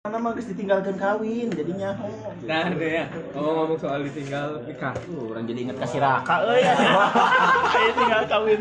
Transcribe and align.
mana 0.00 0.16
mah 0.16 0.32
ditinggalkan 0.32 0.96
kawin 0.96 1.52
jadinya 1.52 1.92
oh. 2.00 2.32
Nah, 2.48 2.72
ada 2.72 2.80
ya. 2.80 3.04
Ngomong-ngomong 3.36 3.76
soal 3.76 4.00
ditinggal 4.00 4.64
nikah. 4.64 4.96
Tuh, 4.96 5.28
orang 5.28 5.44
jadi 5.44 5.60
inget 5.68 5.76
kasih 5.76 6.00
raka 6.00 6.40
euy 6.48 6.64
ayo 7.76 7.90
tinggal 8.00 8.22
kawin 8.24 8.60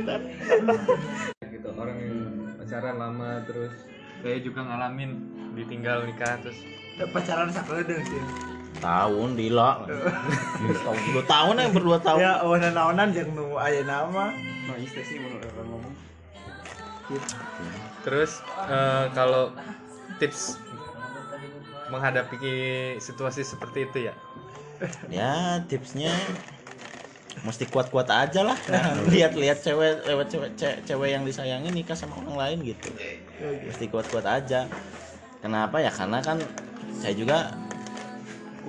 Gitu, 1.56 1.70
orang 1.80 1.96
yang 1.96 2.20
pacaran 2.60 2.96
lama 3.00 3.40
terus 3.48 3.72
saya 4.20 4.38
juga 4.44 4.68
ngalamin 4.68 5.16
ditinggal 5.56 6.12
nikah 6.12 6.44
terus 6.44 6.60
pacaran 7.08 7.48
sakeudeung 7.56 8.04
sih 8.04 8.20
tahun 8.84 9.40
dila 9.40 9.88
tahun 10.60 11.00
dua 11.16 11.24
tahun 11.24 11.56
yang 11.56 11.72
berdua 11.72 12.00
tahun 12.04 12.20
ya 12.20 12.32
awanan 12.44 12.76
awanan 12.76 13.08
jeung 13.16 13.32
nu 13.32 13.56
aya 13.56 13.88
nama 13.88 14.36
Nah, 14.68 14.76
istri 14.76 15.08
sih 15.08 15.16
menurut 15.16 15.48
orang 15.56 15.68
ngomong. 15.72 15.96
terus 18.04 18.44
eh, 18.68 19.06
kalau 19.16 19.56
tips 20.20 20.60
menghadapi 21.92 22.38
situasi 23.02 23.42
seperti 23.44 23.90
itu 23.90 23.98
ya? 24.10 24.14
Ya 25.12 25.60
tipsnya 25.68 26.14
mesti 27.46 27.66
kuat-kuat 27.72 28.08
aja 28.12 28.42
lah. 28.44 28.58
Lihat-lihat 29.14 29.64
cewek 29.64 30.04
lewat 30.08 30.28
cewek 30.32 30.52
ce- 30.60 30.80
cewek 30.84 31.10
yang 31.16 31.24
disayangi 31.24 31.72
nikah 31.72 31.96
sama 31.96 32.20
orang 32.20 32.36
lain 32.36 32.58
gitu. 32.76 32.90
Mesti 33.40 33.86
kuat-kuat 33.88 34.26
aja. 34.28 34.68
Kenapa 35.40 35.80
ya? 35.80 35.92
Karena 35.92 36.20
kan 36.20 36.38
saya 37.00 37.16
juga 37.16 37.56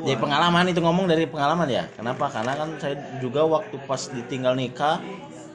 jadi 0.00 0.16
pengalaman 0.16 0.64
itu 0.70 0.80
ngomong 0.80 1.10
dari 1.10 1.28
pengalaman 1.28 1.68
ya. 1.68 1.84
Kenapa? 1.98 2.30
Karena 2.32 2.56
kan 2.56 2.68
saya 2.80 2.96
juga 3.20 3.44
waktu 3.44 3.76
pas 3.84 4.00
ditinggal 4.08 4.54
nikah 4.56 5.02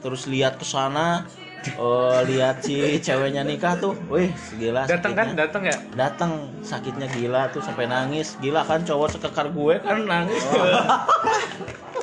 terus 0.04 0.28
lihat 0.30 0.60
ke 0.60 0.66
sana 0.66 1.26
eh, 1.74 2.18
lihat 2.30 2.62
si 2.62 3.02
ceweknya 3.02 3.42
nikah 3.42 3.74
tuh. 3.80 3.98
Wih 4.06 4.30
gila 4.58 4.86
datang 4.86 5.12
kan? 5.18 5.34
datang 5.34 5.62
ya? 5.66 5.76
Datang. 5.98 6.52
Sakitnya 6.62 7.10
gila 7.10 7.50
tuh 7.50 7.62
sampai 7.64 7.90
nangis. 7.90 8.38
Gila 8.38 8.62
kan 8.62 8.86
cowok 8.86 9.18
sekekar 9.18 9.50
gue 9.50 9.74
kan 9.82 10.06
nangis. 10.06 10.42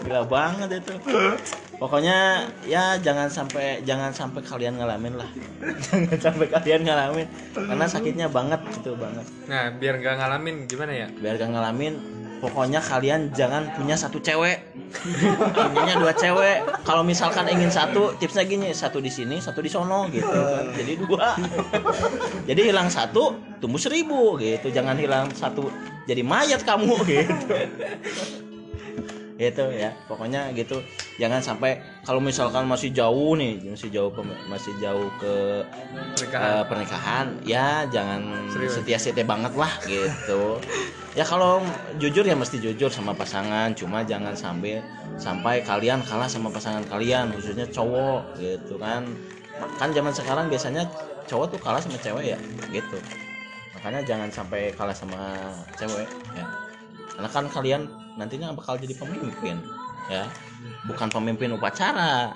Gila 0.04 0.28
banget 0.28 0.84
itu. 0.84 1.00
Pokoknya 1.80 2.48
ya 2.68 3.00
jangan 3.00 3.32
sampai 3.32 3.80
jangan 3.88 4.12
sampai 4.12 4.44
kalian 4.44 4.76
ngalamin 4.80 5.16
lah. 5.20 5.30
Jangan 5.88 6.20
sampai 6.20 6.48
kalian 6.52 6.84
ngalamin. 6.84 7.28
Karena 7.56 7.86
sakitnya 7.88 8.28
banget 8.28 8.60
gitu 8.80 9.00
banget. 9.00 9.24
Nah 9.48 9.72
biar 9.80 10.00
nggak 10.00 10.16
ngalamin 10.20 10.56
gimana 10.68 10.92
ya? 10.92 11.08
Biar 11.12 11.40
gak 11.40 11.52
ngalamin 11.56 12.23
pokoknya 12.44 12.84
kalian 12.84 13.32
jangan 13.32 13.72
punya 13.72 13.96
satu 13.96 14.20
cewek. 14.20 14.76
Intinya 15.56 15.96
dua 15.96 16.12
cewek. 16.12 16.84
Kalau 16.84 17.08
misalkan 17.08 17.48
ingin 17.48 17.72
satu 17.72 18.12
tipsnya 18.20 18.44
gini 18.44 18.76
satu 18.76 19.00
di 19.00 19.08
sini 19.08 19.40
satu 19.40 19.64
di 19.64 19.72
sono 19.72 20.12
gitu 20.12 20.28
kan. 20.28 20.76
Jadi 20.76 20.94
dua. 21.00 21.40
Jadi 22.44 22.62
hilang 22.68 22.92
satu 22.92 23.40
tumbuh 23.64 23.80
seribu 23.80 24.36
gitu. 24.44 24.68
Jangan 24.68 25.00
hilang 25.00 25.32
satu 25.32 25.72
jadi 26.04 26.20
mayat 26.20 26.68
kamu 26.68 26.96
gitu 27.08 27.36
gitu 29.38 29.66
ya. 29.74 29.90
Pokoknya 30.06 30.54
gitu. 30.54 30.82
Jangan 31.18 31.42
sampai 31.42 31.82
kalau 32.06 32.22
misalkan 32.22 32.66
masih 32.70 32.94
jauh 32.94 33.34
nih 33.38 33.62
masih 33.66 33.90
jauh 33.90 34.12
masih 34.50 34.74
jauh 34.78 35.10
ke 35.18 35.66
pernikahan. 36.14 36.50
eh, 36.54 36.64
pernikahan 36.70 37.26
ya 37.46 37.68
jangan 37.90 38.22
Serius. 38.50 38.78
setia-setia 38.78 39.26
banget 39.26 39.54
lah 39.58 39.74
gitu. 39.86 40.62
Ya 41.14 41.22
kalau 41.22 41.62
jujur 42.02 42.26
ya 42.26 42.34
mesti 42.34 42.58
jujur 42.58 42.90
sama 42.90 43.14
pasangan. 43.14 43.74
Cuma 43.78 44.02
jangan 44.06 44.34
sampai 44.34 44.82
sampai 45.18 45.62
kalian 45.62 46.02
kalah 46.02 46.30
sama 46.30 46.50
pasangan 46.50 46.86
kalian 46.90 47.34
khususnya 47.38 47.66
cowok 47.70 48.38
gitu 48.42 48.78
kan. 48.78 49.06
Kan 49.78 49.90
zaman 49.94 50.14
sekarang 50.14 50.50
biasanya 50.50 50.86
cowok 51.30 51.58
tuh 51.58 51.60
kalah 51.62 51.82
sama 51.82 51.98
cewek 52.02 52.34
ya. 52.34 52.40
Gitu. 52.70 52.98
Makanya 53.78 54.02
jangan 54.06 54.30
sampai 54.30 54.74
kalah 54.74 54.96
sama 54.96 55.50
cewek 55.78 56.10
ya 56.34 56.63
karena 57.14 57.30
kan 57.30 57.46
kalian 57.50 57.82
nantinya 58.18 58.54
bakal 58.54 58.78
jadi 58.78 58.94
pemimpin 58.98 59.62
ya 60.10 60.26
bukan 60.90 61.08
pemimpin 61.10 61.54
upacara 61.56 62.34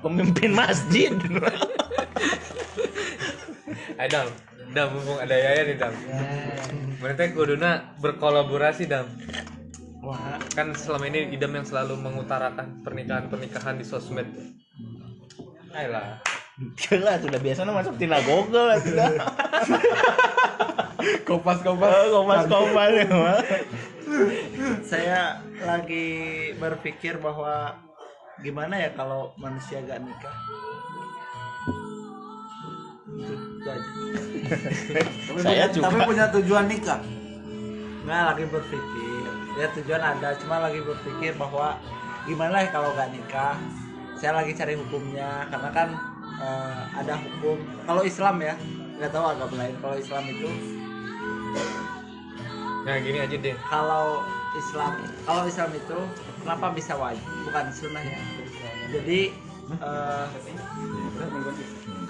pemimpin 0.00 0.50
masjid 0.52 1.12
Ayo 3.94 4.26
dam, 4.74 4.90
mumpung 4.90 5.22
ada 5.22 5.36
Yaya 5.38 5.70
nih 5.70 5.76
dam. 5.78 5.94
Mereka 6.98 7.30
kuduna 7.30 7.94
berkolaborasi 8.02 8.90
dam. 8.90 9.06
wah 10.02 10.36
Kan 10.52 10.74
selama 10.74 11.06
ini 11.08 11.30
idam 11.30 11.54
yang 11.54 11.62
selalu 11.62 11.94
mengutarakan 11.96 12.82
pernikahan 12.82 13.30
pernikahan 13.30 13.78
di 13.78 13.86
sosmed. 13.86 14.26
Ayolah. 15.70 16.18
Gila, 16.74 17.18
sudah 17.22 17.38
biasa 17.38 17.66
masuk 17.66 17.94
tina 17.98 18.18
Google 18.26 18.78
sudah. 18.82 19.10
kopas 21.28 21.58
Oh, 21.64 22.22
kopas-kopas 22.22 22.90
ya, 22.92 23.06
mah. 23.10 23.40
saya 24.84 25.20
lagi 25.64 26.06
berpikir 26.60 27.18
bahwa 27.18 27.74
gimana 28.42 28.74
ya 28.76 28.90
kalau 28.94 29.32
manusia 29.38 29.80
gak 29.82 30.02
nikah 30.02 30.36
itu, 33.14 33.34
aja. 33.64 33.90
Saya 35.40 35.64
punya, 35.64 35.66
juga. 35.72 35.84
tapi 35.88 35.98
punya 36.04 36.24
tujuan 36.34 36.66
nikah 36.68 37.00
nggak 38.04 38.22
lagi 38.36 38.44
berpikir 38.52 39.24
ya 39.56 39.66
tujuan 39.80 40.02
ada 40.02 40.36
cuma 40.36 40.60
lagi 40.60 40.84
berpikir 40.84 41.32
bahwa 41.40 41.80
gimana 42.28 42.60
ya 42.60 42.68
kalau 42.68 42.92
gak 42.92 43.08
nikah 43.16 43.56
saya 44.20 44.36
lagi 44.36 44.52
cari 44.52 44.76
hukumnya 44.76 45.48
karena 45.48 45.70
kan 45.72 45.88
eh, 46.36 46.82
ada 47.00 47.14
hukum 47.16 47.56
kalau 47.88 48.04
Islam 48.04 48.36
ya 48.44 48.54
nggak 49.00 49.10
tahu 49.10 49.24
agama 49.24 49.54
lain 49.56 49.76
kalau 49.80 49.96
Islam 49.96 50.24
itu 50.28 50.48
Nah 52.84 52.94
gini 53.00 53.18
aja 53.20 53.36
deh. 53.36 53.56
kalau 53.72 54.20
Islam 54.54 54.92
kalau 55.24 55.42
Islam 55.48 55.70
itu 55.72 55.98
kenapa 56.44 56.66
bisa 56.76 56.92
wajib? 56.94 57.24
Bukan 57.48 57.64
sunnah 57.72 58.04
ya. 58.04 58.18
Jadi 58.92 59.20
eh, 59.80 60.26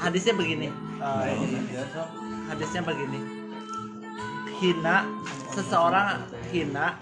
hadisnya 0.03 0.34
begini. 0.34 0.69
Eh, 1.00 1.34
hadisnya 2.50 2.82
begini. 2.82 3.21
Hina 4.55 4.97
seseorang 5.55 6.26
hina 6.50 6.99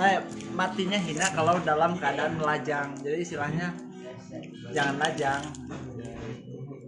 eh, 0.00 0.20
matinya 0.56 0.98
hina 0.98 1.26
kalau 1.36 1.60
dalam 1.60 2.00
keadaan 2.00 2.40
melajang. 2.40 2.96
Jadi 3.04 3.18
istilahnya 3.20 3.72
jangan 4.72 4.96
lajang 4.96 5.42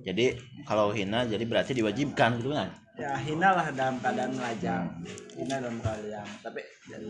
Jadi 0.04 0.36
kalau 0.64 0.92
hina 0.92 1.24
jadi 1.28 1.44
berarti 1.44 1.72
diwajibkan 1.76 2.40
gitu 2.40 2.52
kan? 2.52 2.68
Ya 2.94 3.18
hina 3.18 3.48
lah 3.50 3.66
dalam 3.74 3.98
keadaan 3.98 4.32
melajang. 4.38 4.86
Hina 5.34 5.56
dalam 5.58 5.78
keadaan 5.82 6.28
tapi 6.42 6.60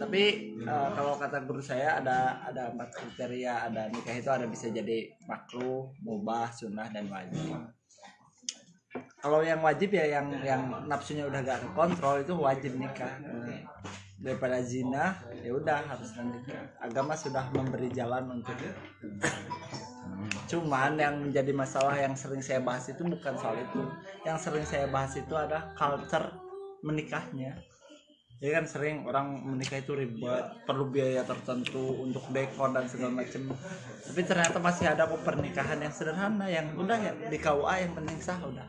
tapi 0.00 0.22
eh, 0.56 0.88
kalau 0.96 1.20
kata 1.20 1.44
guru 1.44 1.60
saya 1.60 2.00
ada 2.00 2.40
ada 2.44 2.72
empat 2.72 2.88
kriteria. 2.96 3.68
Ada 3.68 3.92
nikah 3.92 4.14
itu 4.16 4.30
ada 4.32 4.46
bisa 4.48 4.72
jadi 4.72 5.12
makruh 5.28 5.92
mubah 6.00 6.48
sunnah 6.52 6.88
dan 6.88 7.04
wajib. 7.12 7.68
Kalau 9.20 9.40
yang 9.40 9.64
wajib 9.64 9.90
ya 9.92 10.20
yang 10.20 10.28
yang 10.44 10.62
nafsunya 10.84 11.24
udah 11.24 11.40
gak 11.40 11.64
kontrol 11.72 12.20
itu 12.20 12.32
wajib 12.36 12.76
nikah. 12.76 13.20
Daripada 14.20 14.64
zina 14.64 15.20
ya 15.44 15.52
udah 15.52 15.84
harus 15.84 16.16
menikah 16.16 16.72
agama 16.80 17.12
sudah 17.12 17.44
memberi 17.52 17.92
jalan 17.92 18.40
untuk 18.40 18.56
cuman 20.46 20.96
yang 21.00 21.14
menjadi 21.20 21.52
masalah 21.52 21.96
yang 21.96 22.14
sering 22.14 22.44
saya 22.44 22.60
bahas 22.60 22.86
itu 22.88 23.02
bukan 23.02 23.34
soal 23.36 23.56
itu. 23.56 23.82
Yang 24.24 24.38
sering 24.48 24.66
saya 24.68 24.86
bahas 24.88 25.12
itu 25.16 25.34
ada 25.34 25.72
culture 25.76 26.28
menikahnya. 26.84 27.56
Jadi 28.44 28.50
kan 28.50 28.66
sering 28.68 29.08
orang 29.08 29.40
menikah 29.46 29.80
itu 29.80 29.96
ribet 29.96 30.44
perlu 30.68 30.92
biaya 30.92 31.24
tertentu 31.24 32.04
untuk 32.04 32.28
dekor 32.28 32.76
dan 32.76 32.84
segala 32.84 33.24
macam 33.24 33.56
tapi 34.04 34.20
ternyata 34.20 34.60
masih 34.60 34.84
ada 34.84 35.08
kok 35.08 35.24
pernikahan 35.24 35.80
yang 35.80 35.88
sederhana 35.88 36.44
yang 36.44 36.76
udah 36.76 36.98
ya 36.98 37.12
di 37.32 37.38
KUA 37.40 37.74
yang 37.88 37.92
penting 37.96 38.18
sah 38.20 38.36
udah. 38.36 38.68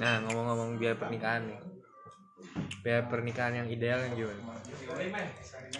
Nah 0.00 0.16
ngomong-ngomong 0.24 0.80
biaya 0.80 0.96
pernikahan 0.96 1.44
nih. 1.44 1.69
Biaya 2.80 3.04
pernikahan 3.06 3.52
yang 3.54 3.68
ideal 3.68 3.98
yang 4.00 4.14
gimana? 4.14 4.40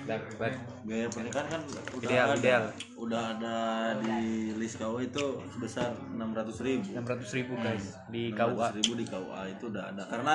Dan 0.01 0.21
buat 0.35 0.55
Biaya 0.81 1.07
pernikahan 1.09 1.47
kan 1.49 1.61
udah 1.65 1.83
Ideal, 1.99 2.27
ada, 2.27 2.37
ideal. 2.37 2.65
udah 2.97 3.23
ada 3.33 3.57
di 3.99 4.19
list 4.55 4.77
KUA 4.77 5.01
itu 5.07 5.25
sebesar 5.49 5.93
600 6.11 6.61
ribu. 6.61 6.85
enam 6.93 7.05
ratus 7.05 7.31
ribu 7.33 7.53
guys 7.57 7.85
di 8.07 8.31
KUA. 8.31 8.67
ribu 8.75 8.93
di 8.95 9.05
KUA 9.05 9.43
itu 9.51 9.65
udah 9.67 9.85
ada 9.89 10.05
karena 10.07 10.35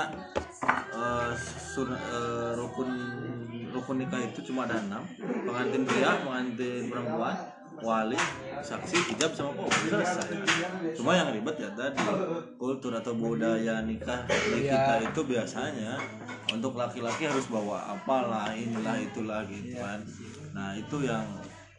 eh, 0.92 1.32
sur- 1.38 1.92
eh, 1.92 2.52
rukun 2.54 2.90
rukun 3.70 3.96
nikah 3.98 4.22
itu 4.22 4.40
cuma 4.44 4.64
ada 4.64 4.80
enam 4.80 5.04
pengantin 5.20 5.84
pria 5.84 6.16
pengantin 6.18 6.88
perempuan 6.88 7.36
wali 7.84 8.20
saksi 8.64 8.98
hijab 9.14 9.32
sama 9.36 9.52
kok 9.56 9.70
selesai. 9.86 10.30
Cuma 10.96 11.18
yang 11.18 11.30
ribet 11.36 11.56
ya 11.60 11.70
tadi 11.76 12.02
kultur 12.56 12.96
atau 12.96 13.14
budaya 13.14 13.84
nikah 13.84 14.26
di 14.28 14.66
kita 14.66 14.94
itu 15.06 15.22
biasanya 15.28 16.00
untuk 16.50 16.74
laki-laki 16.80 17.28
harus 17.28 17.46
bawa 17.52 17.94
apalah 17.94 18.54
inilah 18.56 18.96
itulah 19.02 19.44
gitu 19.50 19.78
kan. 19.78 20.00
Nah 20.56 20.74
itu 20.74 21.06
yang 21.06 21.26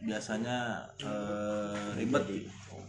biasanya 0.05 0.85
eh, 1.01 1.97
ribet. 1.97 2.25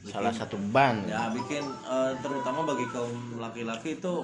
Salah 0.07 0.31
satu 0.31 0.55
ban. 0.71 1.03
ya 1.03 1.27
bikin 1.33 1.63
eh, 1.67 2.13
terutama 2.21 2.63
bagi 2.63 2.87
kaum 2.91 3.41
laki-laki 3.41 3.97
itu 3.99 4.23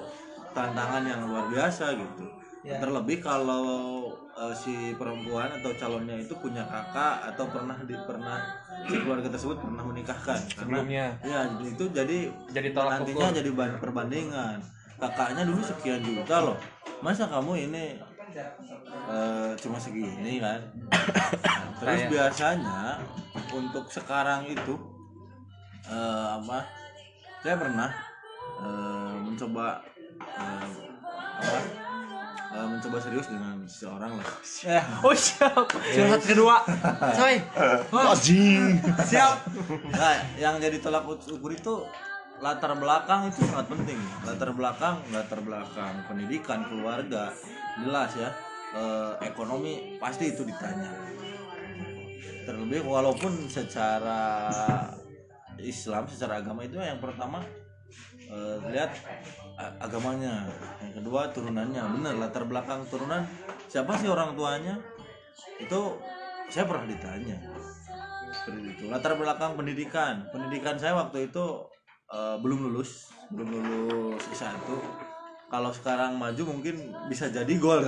tantangan 0.53 1.03
yang 1.03 1.25
luar 1.27 1.49
biasa 1.49 1.97
gitu. 1.97 2.25
Ya. 2.63 2.79
terlebih 2.79 3.19
kalau 3.19 4.07
eh, 4.39 4.55
si 4.55 4.95
perempuan 4.95 5.51
atau 5.51 5.75
calonnya 5.75 6.15
itu 6.15 6.31
punya 6.39 6.63
kakak 6.63 7.35
atau 7.35 7.43
pernah 7.51 7.75
di 7.83 7.91
pernah 8.07 8.39
keluarga 8.83 9.29
tersebut 9.31 9.57
pernah 9.63 9.83
menikahkan 9.83 10.39
karena 10.53 10.83
sebelumnya. 10.83 11.05
ya 11.23 11.39
itu 11.63 11.83
jadi 11.95 12.17
jadi 12.51 12.69
tolak 12.75 13.01
nantinya 13.01 13.27
ukur. 13.31 13.37
jadi 13.39 13.49
bahan 13.55 13.75
perbandingan. 13.79 14.57
Kakaknya 14.99 15.43
dulu 15.43 15.61
sekian 15.63 15.99
juta 16.03 16.35
loh. 16.39 16.57
Masa 17.03 17.27
kamu 17.27 17.67
ini 17.67 17.99
eh, 19.09 19.51
cuma 19.59 19.77
segini 19.79 20.39
kan? 20.39 20.59
Nah, 20.87 21.67
terus 21.79 22.01
biasanya 22.07 22.99
untuk 23.51 23.87
sekarang 23.91 24.47
itu 24.47 24.75
eh, 25.87 26.27
apa 26.39 26.63
saya 27.43 27.55
pernah 27.59 27.91
eh, 28.63 29.15
mencoba 29.23 29.83
eh, 30.19 30.67
apa 31.43 31.82
eh, 32.53 32.67
mencoba 32.69 32.97
serius 33.01 33.27
dengan 33.27 33.57
seseorang 33.65 34.13
lah 34.21 34.27
Ya. 34.61 34.81
oh 35.01 35.15
siap 35.17 35.65
Curhat 35.67 36.21
kedua. 36.21 36.61
Coy. 37.17 37.35
Anjing. 37.91 38.79
Siap. 39.09 39.35
Nah, 39.91 40.15
yang 40.37 40.61
jadi 40.61 40.77
tolak 40.79 41.03
ukur 41.09 41.51
itu 41.51 41.83
latar 42.39 42.75
belakang 42.75 43.31
itu 43.31 43.43
sangat 43.47 43.67
penting. 43.71 43.99
Latar 44.23 44.49
belakang, 44.53 44.95
latar 45.11 45.39
belakang 45.41 45.93
pendidikan, 46.07 46.63
keluarga, 46.67 47.31
jelas 47.81 48.11
ya. 48.15 48.29
Eh, 48.73 49.13
ekonomi 49.29 49.97
pasti 50.01 50.33
itu 50.33 50.41
ditanya. 50.45 50.89
Terlebih 52.43 52.83
walaupun 52.83 53.47
secara 53.47 54.19
Islam, 55.61 56.03
secara 56.09 56.41
agama 56.43 56.65
itu 56.65 56.75
yang 56.81 56.99
pertama 56.99 57.39
eh, 58.27 58.57
lihat 58.73 58.91
agamanya, 59.57 60.49
yang 60.81 60.93
kedua 61.01 61.29
turunannya. 61.29 61.81
Benar, 61.99 62.13
latar 62.17 62.43
belakang 62.47 62.85
turunan. 62.89 63.23
Siapa 63.69 63.97
sih 63.97 64.09
orang 64.09 64.33
tuanya? 64.33 64.77
Itu 65.61 65.97
saya 66.49 66.65
pernah 66.65 66.89
ditanya. 66.89 67.37
Seperti 68.33 68.59
itu. 68.73 68.83
Latar 68.89 69.13
belakang 69.15 69.53
pendidikan. 69.53 70.25
Pendidikan 70.33 70.75
saya 70.77 70.97
waktu 70.97 71.29
itu 71.29 71.69
eh, 72.09 72.35
belum 72.41 72.69
lulus. 72.69 73.13
Belum 73.29 73.49
lulus 73.49 74.23
S1 74.33 74.57
kalau 75.53 75.69
sekarang 75.69 76.17
maju 76.17 76.49
mungkin 76.49 76.89
bisa 77.05 77.29
jadi 77.29 77.53
gol. 77.61 77.85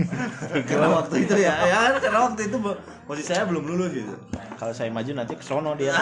Karena 0.68 0.88
waktu 0.96 1.28
itu 1.28 1.36
ya. 1.36 1.52
Ya 1.68 2.00
karena 2.00 2.24
waktu 2.24 2.48
itu 2.48 2.56
posisi 3.04 3.36
saya 3.36 3.44
belum 3.44 3.68
lulus 3.68 3.92
gitu 3.92 4.16
Kalau 4.56 4.72
saya 4.72 4.88
maju 4.88 5.12
nanti 5.12 5.36
ke 5.36 5.44
sono 5.44 5.76
dia. 5.76 5.92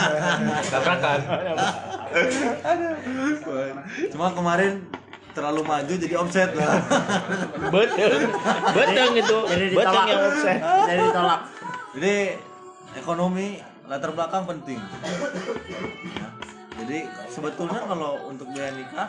tabrakan 0.72 1.18
cuma 4.14 4.30
kemarin 4.30 4.72
terlalu 5.34 5.66
maju 5.66 5.92
jadi 5.98 6.14
offset 6.14 6.54
lah 6.54 6.78
Betul. 7.74 8.30
Betul 8.72 9.08
itu. 9.18 9.38
Jadi 9.50 9.64
Betul 9.74 9.82
ditolak. 9.82 10.06
yang 10.06 10.22
offset. 10.30 10.58
Jadi 10.62 11.02
ditolak. 11.02 11.40
jadi 11.98 12.14
ekonomi 12.94 13.46
latar 13.90 14.10
belakang 14.14 14.46
penting. 14.46 14.78
jadi 16.84 17.08
sebetulnya 17.32 17.80
kalau 17.88 18.28
untuk 18.28 18.44
biaya 18.52 18.76
nikah 18.76 19.08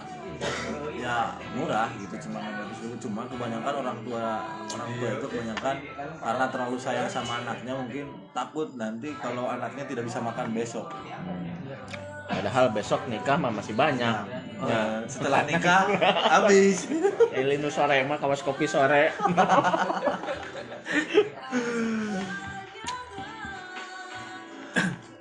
ya 0.96 1.36
murah 1.52 1.92
gitu 2.00 2.16
cuma 2.28 2.40
600 2.40 2.84
ribu 2.88 2.96
cuma 3.04 3.28
kebanyakan 3.28 3.74
orang 3.84 4.00
tua 4.08 4.48
orang 4.64 4.90
tua 4.96 5.10
itu 5.12 5.28
kebanyakan 5.28 5.76
karena 6.24 6.46
terlalu 6.48 6.78
sayang 6.80 7.12
sama 7.12 7.44
anaknya 7.44 7.76
mungkin 7.76 8.16
takut 8.32 8.72
nanti 8.80 9.12
kalau 9.20 9.52
anaknya 9.52 9.84
tidak 9.84 10.08
bisa 10.08 10.24
makan 10.24 10.56
besok 10.56 10.88
Padahal 12.26 12.74
besok 12.74 13.06
nikah 13.06 13.38
mah 13.38 13.54
masih 13.54 13.78
banyak. 13.78 14.26
Eh, 14.66 14.98
setelah 15.06 15.46
nikah 15.46 15.86
habis 16.26 16.90
Elinu 17.38 17.70
sore 17.70 18.02
mah 18.02 18.18
kawas 18.18 18.42
kopi 18.42 18.66
sore. 18.66 19.14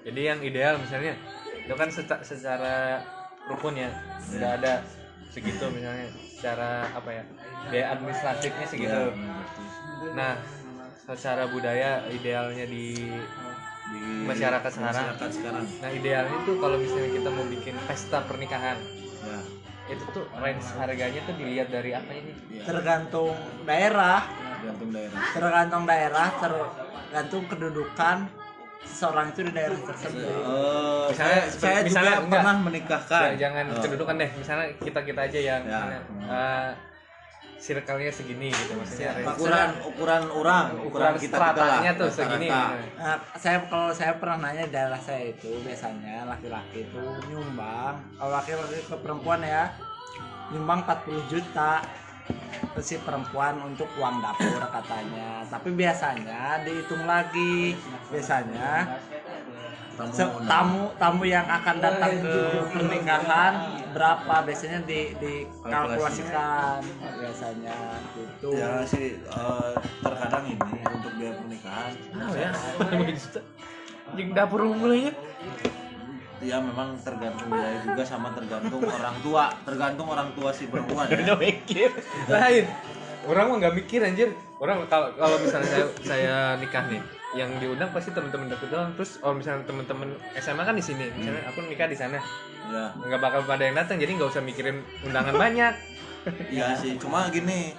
jadi 0.08 0.20
yang 0.32 0.40
ideal 0.40 0.80
misalnya 0.80 1.12
itu 1.64 1.74
kan 1.74 1.88
seca- 1.88 2.22
secara 2.22 3.00
rukun 3.48 3.76
ya. 3.76 3.90
Nggak 4.30 4.52
ada 4.62 4.74
segitu 5.32 5.64
misalnya 5.72 6.06
secara 6.30 6.86
apa 6.92 7.10
ya 7.10 7.22
biaya 7.68 7.86
administratifnya 7.96 8.66
segitu. 8.68 9.02
Nah 10.12 10.36
secara 11.04 11.48
budaya 11.48 12.04
idealnya 12.08 12.64
di 12.64 12.96
di 13.84 14.00
Masyarakat 14.24 14.70
sekarang. 14.72 15.04
masyarakat 15.12 15.30
sekarang. 15.32 15.64
Nah 15.84 15.90
idealnya 15.92 16.38
tuh 16.44 16.56
kalau 16.56 16.76
misalnya 16.80 17.10
kita 17.12 17.28
mau 17.28 17.44
bikin 17.44 17.76
pesta 17.84 18.24
pernikahan 18.24 18.80
ya, 19.20 19.38
itu 19.92 20.04
tuh 20.08 20.24
range 20.40 20.64
harganya 20.80 21.20
tuh 21.28 21.34
dilihat 21.36 21.68
dari 21.68 21.92
apa 21.92 22.10
ini? 22.16 22.32
Ya 22.48 22.64
Tergantung 22.64 23.36
daerah, 23.68 24.24
tergantung 24.24 24.90
daerah. 24.96 25.20
Tergantung 25.36 25.82
daerah, 25.84 26.28
tergantung 26.40 27.42
kedudukan 27.44 28.16
seseorang 28.84 29.26
itu 29.28 29.40
di 29.42 29.52
daerah 29.52 29.74
tersebut. 29.76 30.22
Eh, 30.22 31.06
Misalnya, 31.06 31.40
saya, 31.42 31.42
saya 31.50 31.78
misalnya 31.82 32.10
juga 32.10 32.20
enggak. 32.20 32.32
pernah 32.38 32.56
menikahkan 32.60 33.22
Ya, 33.24 33.32
jangan 33.40 33.64
Oh. 33.68 33.82
kedudukan 33.82 34.14
deh 34.16 34.30
misalnya 34.34 34.66
kita 34.78 35.00
kita 35.02 35.20
aja 35.22 35.38
yang 35.40 35.60
Ya. 35.60 35.68
misalnya, 35.68 36.00
eh, 36.30 36.70
circle-nya 37.56 38.12
segini 38.12 38.52
gitu 38.52 38.72
maksudnya 38.74 39.10
range. 39.14 39.28
ukuran 39.32 39.68
ukuran 39.86 40.22
orang 40.30 40.64
ukuran 40.84 41.12
kita 41.14 41.22
kita 41.24 41.36
stratanya 41.38 41.90
tuh 41.90 42.04
rata-rata. 42.04 42.18
segini 42.20 42.48
Nah, 42.94 43.16
saya 43.34 43.56
kalau 43.64 43.88
saya 43.90 44.12
pernah 44.14 44.36
nanya 44.38 44.62
di 44.62 44.72
daerah 44.72 45.00
saya 45.00 45.22
itu 45.26 45.50
biasanya 45.58 46.28
laki-laki 46.28 46.84
itu 46.84 47.00
nyumbang 47.24 47.94
kalau 48.14 48.30
laki-laki 48.32 48.84
ke 48.84 48.96
perempuan 48.96 49.40
ya 49.40 49.72
nyumbang 50.50 50.84
40 50.84 51.24
juta 51.26 51.80
si 52.80 52.98
perempuan 53.00 53.58
untuk 53.62 53.88
uang 53.98 54.20
dapur 54.20 54.62
katanya. 54.68 55.44
Tapi 55.48 55.68
biasanya 55.72 56.62
dihitung 56.64 57.04
lagi. 57.04 57.78
Biasanya 58.12 58.98
tamu 59.94 60.42
tamu 60.50 60.82
tamu 60.98 61.22
yang 61.22 61.46
akan 61.46 61.76
datang 61.78 62.18
ke 62.18 62.66
pernikahan 62.74 63.52
berapa 63.94 64.34
biasanya 64.42 64.82
di 64.82 65.14
dikalkulasikan 65.22 66.82
biasanya. 67.22 67.78
Gitu. 68.18 68.48
Ya 68.58 68.82
sih 68.82 69.22
eh, 69.22 69.72
terkadang 70.02 70.44
ini 70.50 70.78
untuk 70.90 71.12
biaya 71.14 71.34
pernikahan. 71.38 71.90
Oh 72.18 72.34
ya, 72.34 72.50
dapur 74.34 74.66
mulainya. 74.66 75.14
Ya 76.44 76.60
memang 76.60 77.00
tergantung 77.00 77.48
biaya 77.48 77.80
juga 77.80 78.04
sama 78.04 78.28
tergantung 78.36 78.84
orang 78.84 79.16
tua 79.24 79.48
tergantung 79.64 80.06
orang 80.12 80.28
tua 80.36 80.52
si 80.52 80.68
perempuan 80.68 81.08
ya. 81.08 81.16
Udah 81.24 81.38
mikir. 81.40 81.88
Lain. 82.28 82.64
Orang 83.24 83.44
mah 83.48 83.56
nggak 83.64 83.74
mikir 83.80 84.04
anjir. 84.04 84.36
Orang 84.60 84.84
kalau 84.92 85.08
kalau 85.16 85.40
misalnya 85.40 85.68
saya, 85.72 85.86
saya 86.04 86.36
nikah 86.60 86.84
nih, 86.92 87.00
yang 87.32 87.48
diundang 87.56 87.88
pasti 87.96 88.12
teman-teman 88.12 88.52
deket 88.52 88.68
doang. 88.68 88.92
Terus 89.00 89.16
kalau 89.16 89.34
misalnya 89.40 89.64
teman-teman 89.64 90.08
SMA 90.36 90.62
kan 90.62 90.76
di 90.76 90.84
sini, 90.84 91.08
misalnya 91.16 91.42
aku 91.48 91.64
nikah 91.64 91.88
di 91.88 91.96
sana, 91.96 92.20
ya 92.68 92.92
nggak 92.92 93.20
bakal 93.24 93.40
pada 93.48 93.64
yang 93.64 93.76
datang. 93.80 93.96
Jadi 93.96 94.20
nggak 94.20 94.28
usah 94.28 94.44
mikirin 94.44 94.84
undangan 95.08 95.34
banyak. 95.40 95.74
iya 96.48 96.72
sih 96.72 96.96
cuma 96.96 97.28
gini 97.28 97.76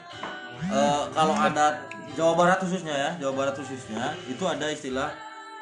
eh, 0.69 1.03
kalau 1.17 1.33
ada 1.33 1.81
Jawa 2.13 2.33
Barat 2.37 2.61
khususnya 2.61 2.93
ya 2.93 3.11
Jawa 3.17 3.33
Barat 3.33 3.57
khususnya 3.57 4.13
itu 4.29 4.45
ada 4.45 4.69
istilah 4.69 5.09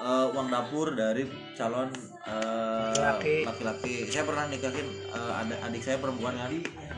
eh, 0.04 0.28
uang 0.36 0.52
dapur 0.52 0.92
dari 0.92 1.24
calon 1.56 1.88
eh, 2.28 2.96
Laki. 2.96 3.38
laki-laki 3.48 3.94
saya 4.08 4.24
pernah 4.24 4.46
nikahin 4.48 4.88
eh, 5.12 5.34
ada 5.34 5.56
adik 5.68 5.84
saya 5.84 5.98
perempuan 6.00 6.36
kan 6.36 6.52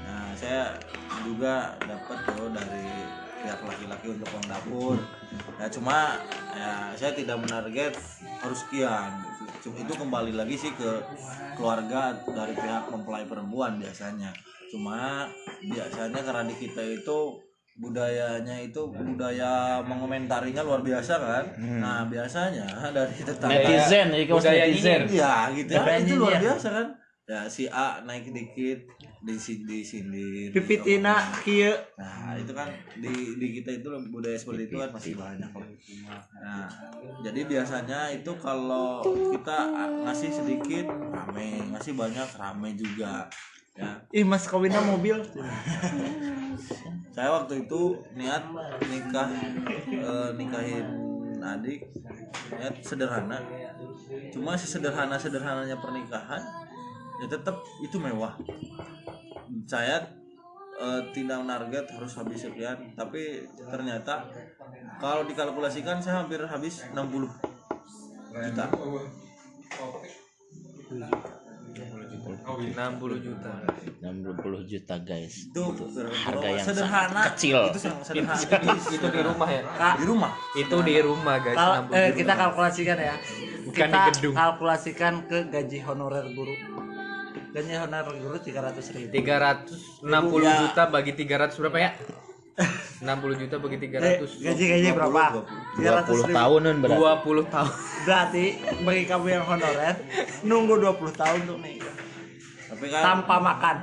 nah 0.05 0.29
saya 0.37 0.77
juga 1.25 1.73
dapat 1.81 2.17
tuh 2.33 2.49
dari 2.53 2.87
pihak 3.45 3.61
laki-laki 3.61 4.07
untuk 4.09 4.29
uang 4.33 4.47
dapur 4.49 4.97
nah 5.61 5.67
cuma 5.69 6.17
ya 6.55 6.93
saya 6.97 7.11
tidak 7.13 7.37
menarget 7.41 7.93
harus 8.41 8.59
sekian 8.65 9.11
gitu. 9.21 9.69
Cuma 9.69 9.75
itu 9.81 9.93
kembali 9.97 10.33
lagi 10.37 10.55
sih 10.57 10.71
ke 10.77 10.91
keluarga 11.57 12.13
dari 12.29 12.53
pihak 12.53 12.89
mempelai 12.93 13.25
perempuan 13.25 13.81
biasanya 13.81 14.29
cuma 14.69 15.29
biasanya 15.61 16.21
karena 16.25 16.43
di 16.49 16.55
kita 16.57 16.81
itu 16.83 17.44
budayanya 17.75 18.55
itu 18.55 18.87
budaya 18.87 19.83
mengomentarinya 19.83 20.63
luar 20.63 20.79
biasa 20.79 21.13
kan 21.19 21.45
nah 21.59 22.07
biasanya 22.07 22.63
dari 22.95 23.19
tetangga 23.19 23.55
Netizen, 23.55 24.05
jadi 24.15 24.25
kawas 24.27 24.43
budaya 24.43 24.63
netizen. 24.67 25.01
Iya 25.11 25.33
gitu 25.55 25.71
ya. 25.75 25.83
Itu 25.99 26.15
luar 26.19 26.39
biasa 26.39 26.67
kan. 26.71 26.87
Ya 27.25 27.41
si 27.49 27.65
A 27.65 28.05
naik 28.05 28.29
dikit 28.29 28.85
di 29.25 29.33
sini 29.33 29.65
di 29.65 29.77
sini. 29.81 30.25
pipitina 30.53 31.17
kieu 31.41 31.73
Nah, 31.97 32.37
itu 32.37 32.53
kan 32.53 32.69
di 33.01 33.33
di 33.41 33.47
kita 33.57 33.81
itu 33.81 33.89
budaya 34.13 34.37
seperti 34.37 34.69
itu 34.69 34.77
kan 34.77 34.93
masih 34.93 35.17
banyak 35.17 35.49
kok. 35.49 35.65
Nah, 36.37 36.69
jadi 37.25 37.41
biasanya 37.49 38.13
itu 38.13 38.31
kalau 38.37 39.01
kita 39.33 39.59
ngasih 40.05 40.29
sedikit 40.29 40.85
rame, 40.93 41.65
ngasih 41.73 41.97
banyak 41.97 42.29
rame 42.37 42.69
juga. 42.77 43.25
Ya, 43.75 43.99
ih 44.15 44.23
mas 44.23 44.47
kawinnya 44.47 44.79
mobil. 44.79 45.19
Saya 47.15 47.29
waktu 47.31 47.67
itu 47.67 47.99
niat 48.15 48.43
nikah 48.87 49.29
eh, 49.91 50.29
nikahin 50.39 50.87
adik. 51.43 51.91
Niat 52.55 52.75
sederhana. 52.79 53.35
Cuma 54.31 54.55
sesederhana 54.55 55.19
sederhananya 55.19 55.75
pernikahan 55.83 56.39
ya 57.19 57.27
tetap 57.27 57.59
itu 57.83 57.99
mewah. 57.99 58.39
Saya 59.67 59.99
eh, 60.79 61.01
tindak 61.11 61.43
target 61.43 61.85
harus 61.99 62.15
habis 62.15 62.47
sekian. 62.47 62.95
Tapi 62.95 63.43
ternyata 63.59 64.23
kalau 65.03 65.27
dikalkulasikan 65.27 65.99
saya 65.99 66.23
hampir 66.23 66.39
habis 66.47 66.87
60 66.95 67.27
juta 68.35 68.67
60 72.45 73.25
juta 73.25 73.51
60 74.05 74.69
juta 74.69 74.95
guys 75.01 75.49
itu 75.49 75.63
harga 76.13 76.47
yang 76.47 76.65
sederhana 76.65 77.21
kecil. 77.33 77.59
itu 77.73 77.79
sederhana 77.81 78.77
itu 78.95 79.07
di 79.09 79.21
rumah 79.25 79.49
ya 79.49 79.61
di 79.97 80.05
rumah 80.05 80.31
itu 80.53 80.75
di 80.85 80.93
rumah 81.01 81.35
guys 81.41 81.57
60 81.57 81.65
eh, 81.65 81.73
juta. 81.81 82.17
kita 82.21 82.33
kalkulasikan 82.37 82.97
ya. 83.01 83.15
Bukan 83.65 83.73
kita 83.89 83.97
di 83.97 84.09
gedung. 84.13 84.33
kalkulasikan 84.37 85.13
ke 85.25 85.37
gaji 85.49 85.79
honorer 85.81 86.25
guru. 86.37 86.53
Gaji 87.49 87.73
honorer 87.81 88.15
guru 88.21 88.35
300 88.37 88.93
ribu. 88.93 89.09
360 89.09 90.45
Ya. 90.45 90.53
juta 90.61 90.83
bagi 90.85 91.11
300 91.17 91.57
berapa 91.57 91.77
ya 91.81 91.91
60 93.01 93.41
juta 93.41 93.55
bagi 93.59 93.75
Eh, 93.75 94.21
300 94.21 94.31
gaji 94.39 94.63
gaji 94.69 94.87
berapa? 94.93 95.23
20 95.43 95.81
300 95.81 96.13
ribu. 96.23 96.35
tahunan 96.37 96.75
berarti 96.79 97.01
20 97.01 97.43
tahun 97.51 97.73
Berarti 98.05 98.43
bagi 98.85 99.03
kamu 99.09 99.25
yang 99.27 99.43
honorer 99.43 99.95
nunggu 100.45 100.73
20 100.77 101.09
tahun 101.11 101.37
untuk 101.49 101.59
nikah 101.65 101.94
tapi 102.85 102.93
kan 102.93 103.01
tanpa 103.01 103.35
makan. 103.41 103.75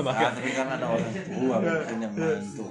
Ah, 0.00 0.32
tapi 0.36 0.50
kan 0.52 0.66
ada 0.68 0.84
orang 0.84 1.12
tua 1.16 1.56
mungkin 1.64 1.96
yang 2.04 2.12
bantu. 2.12 2.66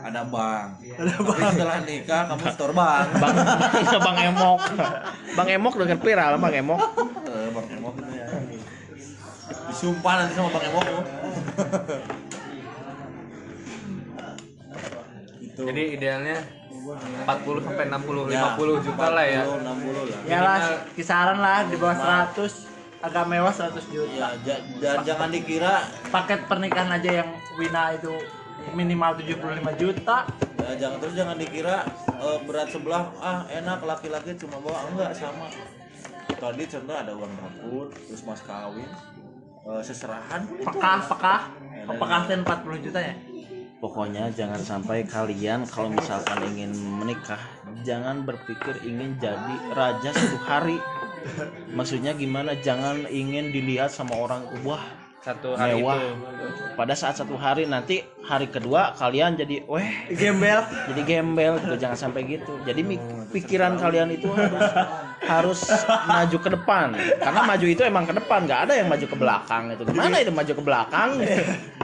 Ada 0.00 0.20
bank 0.26 0.68
tapi 0.98 1.42
setelah 1.54 1.78
nikah 1.86 2.22
kamu 2.26 2.44
store 2.58 2.74
bank 2.74 3.06
bang 3.22 3.34
bang 4.02 4.18
emok. 4.34 4.60
Bang 5.38 5.48
emok 5.50 5.74
dengan 5.78 5.98
viral 6.02 6.32
bang 6.42 6.54
emok. 6.66 6.80
Eh, 7.30 7.48
bang 7.54 7.66
emok 7.78 7.94
itu 8.02 8.12
ya. 8.18 8.26
Disumpah 9.70 10.14
nanti 10.18 10.32
sama 10.34 10.50
bang 10.50 10.64
emok. 10.74 10.82
Lu. 10.90 10.98
gitu 15.40 15.60
jadi 15.70 15.82
idealnya 15.94 16.38
40 16.80 17.62
sampai 17.62 17.84
60 17.86 18.32
Ya, 18.34 18.56
50 18.56 18.86
juta 18.86 19.06
lah 19.14 19.26
ya. 19.28 19.42
40, 19.46 19.62
60 19.62 19.94
lah 19.94 20.18
Ya 20.26 20.38
lah. 20.42 20.58
Kisaran 20.96 21.38
lah 21.38 21.68
di 21.68 21.76
bawah 21.76 21.94
100 22.34 22.69
agak 23.00 23.24
mewah 23.26 23.48
100 23.48 23.80
juta. 23.86 24.12
ya 24.12 24.28
ja- 24.44 24.62
dan 24.78 24.96
jangan 25.02 25.28
dikira 25.28 25.80
Paket 26.08 26.44
pernikahan 26.44 26.92
aja 26.92 27.10
yang 27.16 27.30
Wina 27.56 27.92
itu 27.92 28.12
minimal 28.72 29.16
75 29.16 29.40
juta. 29.74 30.16
ya 30.60 30.70
jangan 30.76 30.96
terus 31.00 31.14
jangan 31.14 31.34
dikira 31.34 31.76
eh, 32.12 32.38
berat 32.44 32.68
sebelah 32.68 33.08
ah 33.16 33.48
enak 33.48 33.80
laki-laki 33.80 34.36
cuma 34.36 34.60
bawa 34.60 34.84
enggak 34.86 35.16
sama 35.16 35.48
tadi 36.30 36.64
contoh 36.68 36.94
ada 36.94 37.12
uang 37.12 37.32
dapur 37.34 37.84
terus 37.90 38.20
mas 38.22 38.40
kawin 38.40 38.84
eh, 39.62 39.82
seserahan 39.82 40.44
Pekah, 40.60 41.00
pekah. 41.06 41.40
Pekahkan 41.80 42.44
40 42.44 42.84
juta 42.84 43.00
ya. 43.00 43.16
Pokoknya 43.80 44.28
jangan 44.30 44.60
sampai 44.60 45.02
kalian 45.02 45.64
kalau 45.64 45.88
misalkan 45.88 46.44
ingin 46.46 46.68
menikah 46.76 47.40
jangan 47.80 48.22
berpikir 48.22 48.76
ingin 48.84 49.16
jadi 49.16 49.56
raja 49.72 50.12
satu 50.12 50.36
hari. 50.38 50.76
Maksudnya 51.70 52.12
gimana? 52.12 52.56
Jangan 52.56 53.06
ingin 53.06 53.48
dilihat 53.48 53.88
sama 53.88 54.14
orang 54.14 54.44
wah 54.60 54.82
satu 55.20 55.52
hari 55.52 55.76
mewah. 55.76 56.00
itu 56.00 56.08
Pada 56.72 56.96
saat 56.96 57.12
satu 57.14 57.36
hari 57.36 57.68
nanti 57.68 58.00
hari 58.24 58.48
kedua 58.48 58.96
kalian 58.96 59.36
jadi 59.36 59.68
weh 59.68 59.84
Gembel. 60.10 60.64
jadi 60.88 61.00
gembel 61.02 61.60
gitu 61.60 61.76
jangan 61.76 61.98
sampai 61.98 62.24
gitu. 62.26 62.56
Jadi 62.62 62.80
mi- 62.80 63.00
pikiran 63.28 63.76
kalian 63.76 64.08
itu 64.10 64.32
harus 64.32 64.64
harus 65.20 65.60
maju 66.08 66.36
ke 66.40 66.50
depan. 66.50 66.86
Karena 66.96 67.40
maju 67.44 67.66
itu 67.66 67.82
emang 67.84 68.02
ke 68.02 68.14
depan, 68.14 68.48
nggak 68.48 68.60
ada 68.64 68.72
yang 68.74 68.88
maju 68.88 69.04
ke 69.04 69.12
belakang 69.14 69.62
itu. 69.70 69.82
Gimana 69.84 70.16
itu 70.18 70.32
maju 70.32 70.52
ke 70.52 70.62
belakang? 70.64 71.10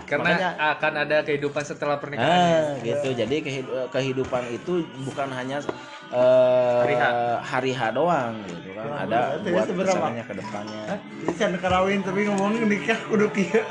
karena 0.06 0.22
Makanya- 0.32 0.54
akan 0.72 0.92
ada 0.96 1.16
kehidupan 1.20 1.62
setelah 1.66 1.98
pernikahan 1.98 2.30
Ah, 2.30 2.78
gitu. 2.78 3.10
Jadi 3.10 3.36
kehid- 3.42 3.90
kehidupan 3.90 4.48
itu 4.48 4.80
bukan 5.02 5.28
hanya 5.28 5.58
eh, 6.08 6.78
Hari 6.82 6.94
H. 6.94 7.04
hari 7.42 7.70
H 7.72 7.80
doang 7.90 8.34
gitu 8.44 8.68
kan. 8.72 8.86
Ada 9.06 9.18
berarti 9.36 9.48
buat 9.50 9.66
seberapa? 9.66 9.90
ke 9.90 9.98
sananya 9.98 10.24
ke 10.24 10.34
depannya. 10.36 10.82
Jadi 10.94 11.32
can 11.34 11.52
kerawin 11.56 12.00
tapi 12.00 12.20
ngomongin 12.24 12.62
nikah 12.66 12.98
kudu 13.06 13.26
kieu. 13.30 13.62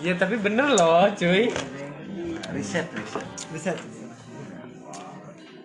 ya 0.00 0.12
tapi 0.14 0.36
bener 0.36 0.68
loh 0.68 1.08
cuy 1.16 1.48
riset 2.52 2.84
riset 2.92 3.24
Bisa. 3.48 3.72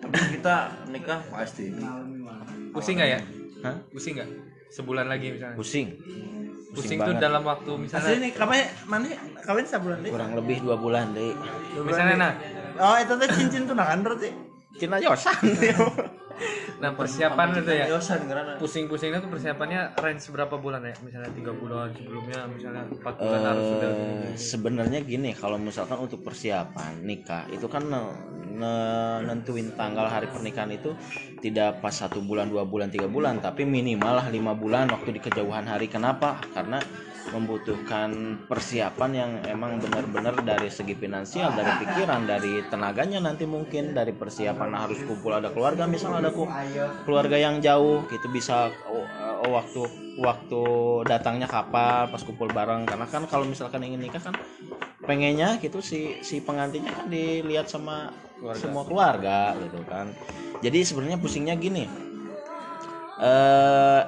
tapi 0.00 0.16
kita 0.32 0.56
nikah 0.88 1.20
pasti 1.28 1.76
pusing 2.72 2.96
nggak 2.96 3.10
ya 3.10 3.20
Hah? 3.60 3.76
pusing 3.92 4.16
nggak 4.16 4.28
sebulan 4.72 5.06
lagi 5.06 5.36
misalnya 5.36 5.56
Pusing. 5.60 5.86
pusing, 6.72 6.98
banget. 7.02 7.18
tuh 7.18 7.20
dalam 7.20 7.42
waktu 7.44 7.68
Asli 7.68 7.82
misalnya 7.84 8.16
nih 8.16 8.32
kapan 8.32 8.58
mana 8.86 9.06
kawin 9.42 9.66
sebulan 9.66 9.98
deh. 10.00 10.10
Kurang 10.14 10.32
lebih 10.32 10.56
dua 10.64 10.76
bulan 10.78 11.12
deh. 11.12 11.34
misalnya 11.82 12.16
nah 12.16 12.32
Oh, 12.80 12.96
itu 12.96 13.12
teh 13.12 13.28
cincin 13.28 13.68
tunangan 13.68 14.00
berarti. 14.00 14.30
Cina 14.80 14.96
Yosan. 14.96 15.36
nah 16.80 16.96
persiapan 16.96 17.52
itu 17.52 17.72
ya. 17.76 17.86
Pusing-pusingnya 18.56 19.20
tuh 19.20 19.28
persiapannya 19.28 19.92
range 20.00 20.32
berapa 20.32 20.56
bulan 20.56 20.80
ya? 20.88 20.96
Misalnya 21.04 21.28
tiga 21.36 21.52
bulan 21.52 21.92
sebelumnya 21.92 22.48
misalnya 22.48 22.82
empat 22.88 23.14
bulan 23.20 23.40
harus 23.44 23.64
sudah 23.68 23.90
Eh, 23.92 24.28
sebenarnya 24.40 25.00
gini 25.04 25.30
kalau 25.36 25.60
misalkan 25.60 26.00
untuk 26.00 26.24
persiapan 26.24 27.04
nikah 27.04 27.44
itu 27.52 27.68
kan 27.68 27.84
ne- 27.84 28.16
ne- 28.56 29.20
nentuin 29.28 29.68
tanggal 29.76 30.08
hari 30.08 30.32
pernikahan 30.32 30.72
itu 30.72 30.96
tidak 31.44 31.84
pas 31.84 31.92
satu 31.92 32.24
bulan 32.24 32.48
dua 32.48 32.64
bulan 32.64 32.88
tiga 32.88 33.04
bulan 33.08 33.44
tapi 33.44 33.68
minimal 33.68 34.16
lah 34.16 34.26
lima 34.32 34.56
bulan 34.56 34.88
waktu 34.88 35.12
di 35.12 35.20
kejauhan 35.20 35.68
hari. 35.68 35.92
Kenapa? 35.92 36.40
Karena 36.56 36.80
membutuhkan 37.28 38.40
persiapan 38.48 39.10
yang 39.12 39.30
emang 39.44 39.76
benar-benar 39.76 40.40
dari 40.40 40.72
segi 40.72 40.96
finansial 40.96 41.52
dari 41.52 41.68
pikiran 41.84 42.24
dari 42.24 42.64
tenaganya 42.72 43.20
nanti 43.20 43.44
mungkin 43.44 43.92
dari 43.92 44.16
persiapan 44.16 44.72
harus 44.72 45.04
kumpul 45.04 45.36
ada 45.36 45.52
keluarga 45.52 45.84
misalnya 45.84 46.26
ada 46.26 46.32
keluarga 47.04 47.36
yang 47.36 47.60
jauh 47.60 48.08
gitu 48.08 48.26
bisa 48.32 48.72
oh, 48.88 49.04
oh, 49.46 49.50
waktu 49.52 49.82
waktu 50.20 50.62
datangnya 51.08 51.48
kapan 51.48 52.08
pas 52.08 52.22
kumpul 52.24 52.48
bareng. 52.50 52.84
Karena 52.88 53.06
kan 53.08 53.24
kalau 53.28 53.44
misalkan 53.48 53.84
ingin 53.84 54.00
nikah 54.00 54.20
kan 54.20 54.34
pengennya 55.04 55.56
gitu 55.60 55.80
si 55.80 56.20
si 56.20 56.44
pengantinnya 56.44 56.92
kan 56.92 57.06
dilihat 57.08 57.68
sama 57.68 58.12
semua 58.56 58.84
keluarga 58.84 59.56
gitu 59.60 59.80
kan. 59.84 60.12
Jadi 60.60 60.78
sebenarnya 60.84 61.20
pusingnya 61.20 61.56
gini 61.56 61.84
eh 63.20 64.00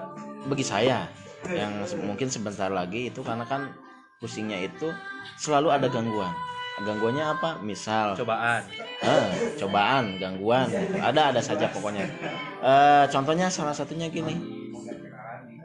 bagi 0.49 0.65
saya 0.65 1.05
yang 1.51 1.83
mungkin 2.07 2.31
sebentar 2.31 2.71
lagi 2.71 3.11
itu 3.11 3.21
karena 3.27 3.43
kan 3.43 3.75
pusingnya 4.23 4.63
itu 4.63 4.95
selalu 5.41 5.75
ada 5.75 5.91
gangguan. 5.91 6.31
Gangguannya 6.83 7.25
apa? 7.37 7.51
Misal. 7.61 8.17
Cobaan. 8.17 8.63
Ah, 9.03 9.29
cobaan, 9.59 10.17
gangguan, 10.17 10.71
gitu. 10.71 10.99
ada 10.99 11.35
ada 11.35 11.41
saja 11.43 11.69
pokoknya. 11.69 12.07
Eh, 12.63 13.05
contohnya 13.11 13.51
salah 13.51 13.75
satunya 13.75 14.07
gini, 14.09 14.39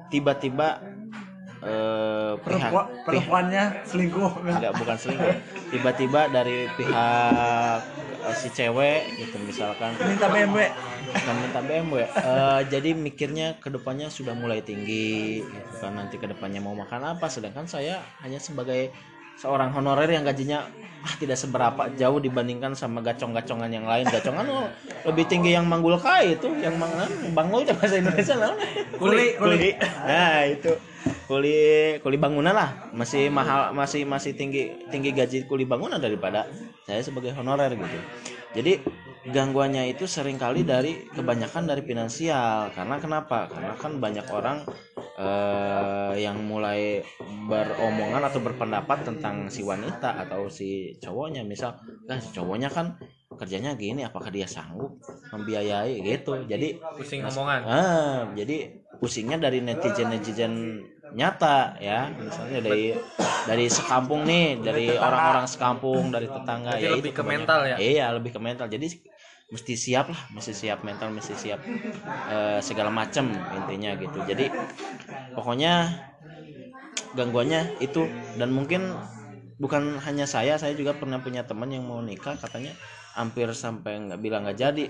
tiba-tiba 0.10 0.82
eh, 1.64 2.34
pihak, 2.38 2.44
Perempuan, 2.44 2.86
pihak 2.86 3.06
perempuannya 3.06 3.64
selingkuh. 3.88 4.32
enggak 4.46 4.74
bukan 4.78 4.98
selingkuh, 4.98 5.36
tiba-tiba 5.74 6.22
dari 6.30 6.70
pihak 6.78 7.80
eh, 8.28 8.36
si 8.36 8.50
cewek 8.52 9.18
gitu 9.18 9.38
misalkan 9.42 9.96
Minta 10.04 10.28
BMW. 10.28 10.70
dan 11.08 11.36
minta 11.40 11.62
BMW, 11.64 12.04
eh, 12.04 12.62
jadi 12.68 12.92
mikirnya 12.92 13.58
ke 13.64 13.72
depannya 13.72 14.12
sudah 14.12 14.36
mulai 14.36 14.60
tinggi, 14.60 15.40
gitu 15.40 15.74
kan 15.80 15.96
nanti 15.96 16.20
ke 16.20 16.28
depannya 16.28 16.60
mau 16.60 16.76
makan 16.76 17.16
apa, 17.16 17.32
sedangkan 17.32 17.64
saya 17.64 18.04
hanya 18.22 18.44
sebagai 18.44 18.92
seorang 19.38 19.70
honorer 19.70 20.10
yang 20.10 20.26
gajinya 20.26 20.66
ah, 21.06 21.14
tidak 21.22 21.38
seberapa 21.38 21.94
jauh 21.94 22.18
dibandingkan 22.18 22.74
sama 22.74 23.06
gacong-gacongan 23.06 23.70
yang 23.70 23.86
lain. 23.86 24.10
Gacongan 24.10 24.46
oh, 24.50 24.68
lebih 25.06 25.30
tinggi 25.30 25.54
yang 25.54 25.70
manggul 25.70 25.94
kai 26.02 26.34
itu, 26.34 26.50
yang 26.58 26.74
mang 26.82 26.90
bangul 27.38 27.62
itu 27.62 27.72
bahasa 27.78 28.02
Indonesia 28.02 28.34
naon? 28.34 28.58
Kuli, 28.98 29.38
kuli. 29.38 29.78
Nah, 29.80 30.42
itu 30.50 30.74
kuli 31.30 31.58
kuli 32.02 32.18
bangunan 32.18 32.54
lah. 32.54 32.92
Masih 32.96 33.30
mahal 33.32 33.76
masih 33.76 34.04
masih 34.08 34.34
tinggi 34.34 34.88
tinggi 34.92 35.12
gaji 35.12 35.48
kuli 35.48 35.64
bangunan 35.68 36.00
daripada 36.00 36.48
saya 36.88 37.04
sebagai 37.04 37.36
honorer 37.36 37.76
gitu. 37.76 38.00
Jadi 38.58 38.74
gangguannya 39.28 39.92
itu 39.92 40.08
sering 40.08 40.40
kali 40.40 40.64
dari 40.64 41.12
kebanyakan 41.12 41.68
dari 41.68 41.84
finansial. 41.84 42.72
Karena 42.72 42.96
kenapa? 42.98 43.52
Karena 43.52 43.76
kan 43.76 44.00
banyak 44.00 44.28
orang 44.32 44.64
eh, 45.20 46.14
yang 46.24 46.40
mulai 46.48 47.04
beromongan 47.48 48.24
atau 48.24 48.40
berpendapat 48.40 49.04
tentang 49.04 49.52
si 49.52 49.62
wanita 49.68 50.16
atau 50.26 50.48
si 50.48 50.96
cowoknya. 51.04 51.44
Misal 51.44 51.76
kan 52.08 52.24
si 52.24 52.32
cowoknya 52.32 52.72
kan 52.72 52.96
kerjanya 53.38 53.78
gini 53.78 54.02
apakah 54.02 54.34
dia 54.34 54.48
sanggup 54.50 54.98
membiayai? 55.30 56.02
Gitu. 56.02 56.48
Jadi 56.48 56.80
pusing 56.98 57.22
ngomongan 57.22 57.60
ah 57.68 58.20
jadi 58.34 58.82
pusingnya 58.98 59.38
dari 59.38 59.62
netizen 59.62 60.10
netizen 60.10 60.54
nyata 61.16 61.78
ya. 61.80 62.12
Misalnya 62.20 62.60
dari 62.64 62.92
dari 63.48 63.66
sekampung 63.72 64.28
nih 64.28 64.60
dari 64.60 64.88
orang-orang 64.96 65.48
sekampung 65.48 66.12
dari 66.12 66.28
tetangga 66.28 66.76
Berarti 66.76 66.84
ya 66.84 66.90
lebih 67.00 67.12
itu 67.12 67.16
ke 67.16 67.24
mental 67.24 67.60
ya? 67.64 67.76
iya 67.80 68.06
lebih 68.12 68.32
ke 68.36 68.40
mental. 68.42 68.68
Jadi 68.68 68.88
mesti 69.48 69.74
siap 69.80 70.12
lah 70.12 70.22
mesti 70.36 70.52
siap 70.52 70.84
mental 70.84 71.08
mesti 71.16 71.32
siap 71.32 71.60
eh, 72.28 72.60
segala 72.60 72.92
macam 72.92 73.32
intinya 73.32 73.96
gitu. 73.96 74.20
Jadi 74.28 74.52
pokoknya 75.32 76.04
gangguannya 77.16 77.80
itu 77.80 78.06
dan 78.36 78.52
mungkin 78.52 78.94
bukan 79.58 79.98
hanya 80.06 80.30
saya 80.30 80.60
saya 80.62 80.78
juga 80.78 80.94
pernah 80.94 81.18
punya 81.18 81.42
teman 81.48 81.72
yang 81.74 81.88
mau 81.88 81.98
nikah 82.04 82.38
katanya 82.38 82.76
hampir 83.18 83.50
sampai 83.50 83.98
nggak 84.06 84.22
bilang 84.22 84.46
nggak 84.46 84.56
jadi 84.56 84.86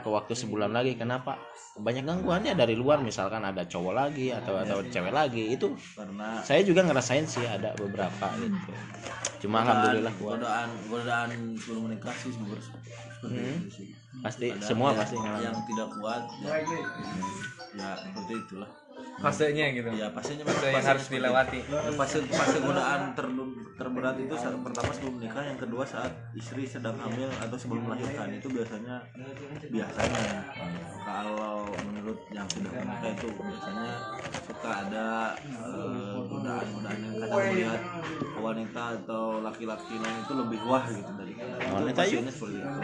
ke 0.00 0.08
waktu 0.08 0.32
sebulan 0.32 0.72
lagi. 0.72 0.96
Kenapa? 0.96 1.36
Banyak 1.78 2.02
gangguannya 2.02 2.56
dari 2.56 2.74
luar 2.74 2.98
misalkan 2.98 3.44
ada 3.44 3.62
cowok 3.62 3.92
lagi 3.92 4.32
atau 4.32 4.56
atau 4.56 4.80
cewek 4.82 5.12
lagi. 5.12 5.52
Itu 5.52 5.76
karena 5.94 6.40
saya 6.40 6.64
juga 6.64 6.82
ngerasain 6.82 7.28
sih 7.28 7.44
ada 7.44 7.76
beberapa 7.76 8.26
gitu. 8.40 8.72
Cuma 9.44 9.62
alhamdulillah 9.62 10.14
kuat. 10.18 10.40
godaan 10.40 10.68
godaan 10.88 11.28
sebelum 11.54 11.82
menikah 11.86 12.14
sih 12.16 12.32
sebenarnya 12.32 12.74
Hmm. 13.18 13.66
pasti 14.22 14.46
Ada 14.54 14.62
semua 14.62 14.94
yang- 14.94 14.98
pasti 15.02 15.16
yang 15.18 15.58
tidak 15.66 15.88
kuat 15.98 16.22
ya, 16.38 16.54
ya 17.74 17.88
seperti 17.98 18.32
itulah 18.46 18.70
fasenya 19.18 19.66
gitu. 19.74 19.88
Ya 19.94 20.08
pastinya 20.14 20.44
fase 20.46 20.66
yang 20.70 20.86
harus 20.86 21.06
dilewati. 21.10 21.60
fase 21.98 22.18
fase 22.30 22.58
godaan 22.62 23.00
ter, 23.18 23.26
terberat 23.74 24.16
itu 24.22 24.34
saat 24.38 24.54
pertama 24.62 24.90
sebelum 24.94 25.14
menikah 25.18 25.44
yang 25.44 25.58
kedua 25.58 25.82
saat 25.82 26.12
istri 26.38 26.62
sedang 26.62 26.94
hamil 26.98 27.26
atau 27.42 27.56
sebelum 27.58 27.82
melahirkan. 27.90 28.38
Itu 28.38 28.48
biasanya 28.50 29.02
biasanya. 29.68 30.22
Kalau 31.02 31.66
menurut 31.88 32.18
yang 32.30 32.46
sudah 32.46 32.70
menikah 32.70 33.10
itu 33.16 33.28
biasanya 33.32 33.90
suka 34.46 34.70
ada 34.86 35.06
eh, 35.44 36.16
godaan-godaan 36.24 36.98
yang 37.02 37.14
kadang 37.20 37.40
melihat 37.52 37.80
wanita 38.38 38.82
atau 39.02 39.42
laki-laki 39.42 39.98
lain 39.98 40.18
itu 40.22 40.34
lebih 40.36 40.60
wah 40.64 40.84
gitu 40.86 41.12
dari 41.18 41.32
itu 41.34 41.44
Wanita 41.68 42.02
seperti 42.06 42.56
itu. 42.60 42.80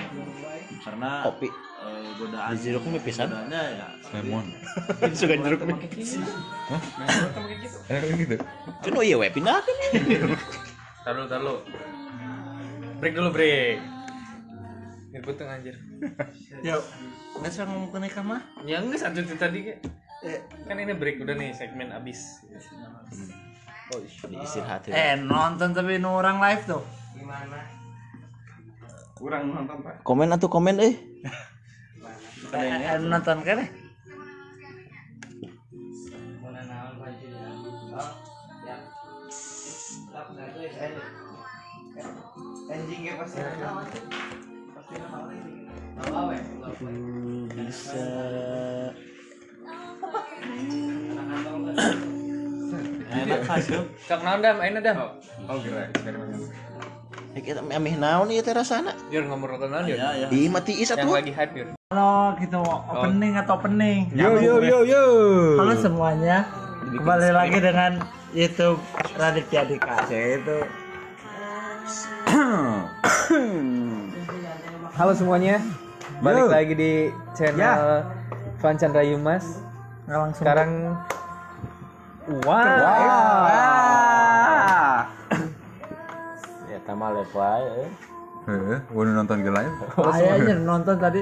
Karena 0.83 1.11
kopi 1.25 1.49
eh, 1.85 2.11
godaan 2.17 2.57
jeruk 2.57 2.85
mie 2.89 3.01
pisan. 3.05 3.29
godaannya 3.29 3.61
ya 3.77 3.89
lemon. 4.17 4.47
Suka 5.19 5.35
jeruk 5.37 5.61
nih 5.69 5.77
gitu. 8.25 8.37
Kan 8.81 8.93
oh 8.97 9.05
iya 9.05 9.17
we 9.21 9.29
pindah 9.29 9.61
kan 9.61 9.77
taruh 11.05 11.27
taruh. 11.29 11.61
Break 12.99 13.13
dulu 13.13 13.31
break. 13.33 13.79
Ini 15.13 15.21
putung 15.23 15.47
anjir. 15.47 15.79
Yuk, 16.67 16.83
nggak 17.39 17.53
usah 17.53 17.69
ngomong 17.71 17.93
ke 17.93 17.99
nikah 18.03 18.25
mah. 18.25 18.43
ya 18.67 18.83
enggak 18.83 19.05
satu 19.05 19.23
itu 19.23 19.37
tadi. 19.39 19.61
Eh, 20.25 20.41
kan 20.65 20.81
ini 20.81 20.97
break 20.97 21.21
udah 21.21 21.37
nih 21.37 21.53
segmen 21.53 21.93
abis 21.93 22.41
oh 23.93 24.01
istirahat 24.43 24.89
ya. 24.89 24.93
eh 24.97 25.15
nonton 25.21 25.77
tapi 25.77 26.01
nu 26.01 26.17
orang 26.17 26.41
live 26.41 26.63
tuh. 26.65 26.83
komen 30.05 30.29
atau 30.33 30.49
komen 30.49 30.77
eh 30.81 30.95
Eh, 32.55 32.71
eh, 32.71 32.99
nonton 33.03 33.39
kan 33.43 33.59
eh? 33.59 33.71
bisa. 47.55 48.07
Enak 53.15 53.41
kasih 53.47 53.83
kak 54.11 54.21
naon 54.27 54.43
dam 54.43 54.59
ayo 54.59 54.79
dam 54.83 54.99
oh 54.99 55.59
kira 55.63 55.87
Eh, 55.87 55.91
kita 57.43 57.67
amih 57.67 57.99
naon 57.99 58.31
ieu 58.31 58.47
teh 58.47 58.55
rasana? 58.55 58.95
Yur 59.11 59.27
ngomong 59.27 59.67
naon 59.67 59.91
Yur 59.91 59.99
ya. 59.99 60.15
Ya 60.15 60.27
di 60.31 60.47
mati 60.47 60.79
is 60.79 60.95
yang 60.95 61.11
lagi 61.11 61.35
hype 61.35 61.55
Yur 61.59 61.75
Halo, 61.91 62.39
gitu 62.39 62.63
opening 62.63 63.35
atau 63.39 63.59
opening. 63.59 64.11
yo 64.15 64.39
yo 64.39 64.63
yo 64.63 64.87
yo. 64.87 65.05
Halo 65.59 65.75
semuanya, 65.79 66.47
kembali 66.91 67.31
lagi 67.31 67.59
dengan 67.63 68.03
YouTube 68.35 68.83
Raditya 69.15 69.63
Dika. 69.67 70.07
Itu 70.11 70.59
halo 74.99 75.13
semuanya. 75.15 75.63
Balik 76.23 76.47
lagi 76.51 76.75
di 76.75 76.93
channel 77.35 78.07
Van 78.63 78.79
Chandra 78.79 79.03
Yumas 79.03 79.65
sekarang 80.37 80.95
wow, 82.45 82.61
ya 86.85 86.93
tamal 86.93 87.17
wae 87.17 87.65
eh. 87.81 87.91
Heeh, 88.45 88.79
udah 88.93 89.13
nonton 89.17 89.41
ke 89.41 89.49
live 89.49 89.73
Kayaknya 89.97 90.55
nonton 90.69 90.97
tadi. 91.01 91.21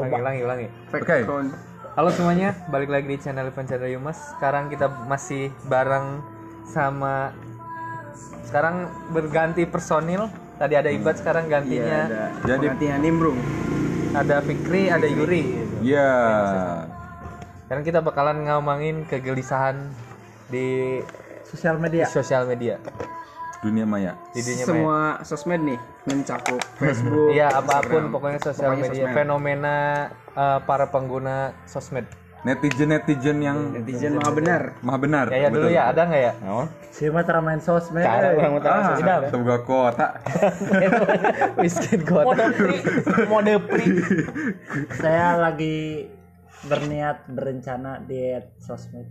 ulangi 0.00 0.16
ulangi 0.16 0.40
ulangi 0.48 0.66
oke 0.96 1.16
Halo 1.96 2.12
semuanya, 2.12 2.52
balik 2.68 2.92
lagi 2.92 3.08
di 3.08 3.16
channel 3.16 3.48
Ivan 3.48 3.64
Chandra 3.64 3.88
Yumas. 3.88 4.36
Sekarang 4.36 4.68
kita 4.68 4.84
masih 5.08 5.48
bareng 5.64 6.20
sama 6.68 7.32
sekarang 8.44 8.92
berganti 9.16 9.64
personil. 9.64 10.28
Tadi 10.60 10.76
ada 10.76 10.92
Ibat, 10.92 11.20
sekarang 11.20 11.48
gantinya 11.48 12.32
jadi 12.44 13.00
nimbrung 13.00 13.40
ada 14.16 14.40
Fikri, 14.40 14.88
ada 14.88 15.04
Yuri. 15.04 15.56
ya 15.84 16.08
Sekarang 17.64 17.84
kita 17.84 18.00
bakalan 18.00 18.44
ngomongin 18.44 19.04
kegelisahan 19.04 19.88
di, 20.48 21.00
Sosial 21.44 21.76
di 21.76 21.82
media. 21.84 22.04
sosial 22.08 22.44
media, 22.44 22.76
dunia 23.66 23.82
maya 23.84 24.14
di 24.30 24.40
dunia 24.40 24.54
maya. 24.56 24.68
semua 24.68 24.98
sosmed 25.20 25.60
nih 25.60 25.78
mencakup 26.04 26.62
Facebook 26.80 27.30
Iya, 27.30 27.50
apa 27.50 27.82
pun 27.82 27.82
Instagram. 27.82 28.04
pokoknya 28.08 28.40
sosial 28.40 28.70
Pokoknya 28.70 28.82
media, 28.84 29.02
sosmed. 29.02 29.16
fenomena 29.16 29.76
eh, 30.32 30.58
para 30.62 30.86
pengguna 30.86 31.36
sosmed. 31.64 32.06
netizen 32.38 32.88
netizen 32.88 33.38
yang 33.40 33.58
netizen 33.74 34.14
mah 34.14 34.30
benar 34.30 34.62
maha 34.78 34.98
benar 34.98 35.26
Kayak 35.26 35.50
dulu 35.50 35.66
ya, 35.66 35.90
ada 35.90 36.02
nggak 36.04 36.22
ya? 36.22 36.32
Si 36.88 37.02
mah 37.08 37.20
tara 37.20 37.40
main 37.40 37.58
sosmed. 37.58 38.00
Cara 38.00 38.32
orang 38.32 38.52
mau 38.52 38.62
tahu 38.62 38.80
sosial. 38.88 39.20
sebuah 39.26 39.60
kota 39.60 40.06
Miskin 41.58 42.00
kota. 42.02 42.44
Mode 43.26 43.54
pre. 43.60 43.84
Saya 45.00 45.36
lagi 45.36 46.06
berniat 46.62 47.26
berencana 47.26 47.98
diet 48.00 48.54
sosmed. 48.58 49.10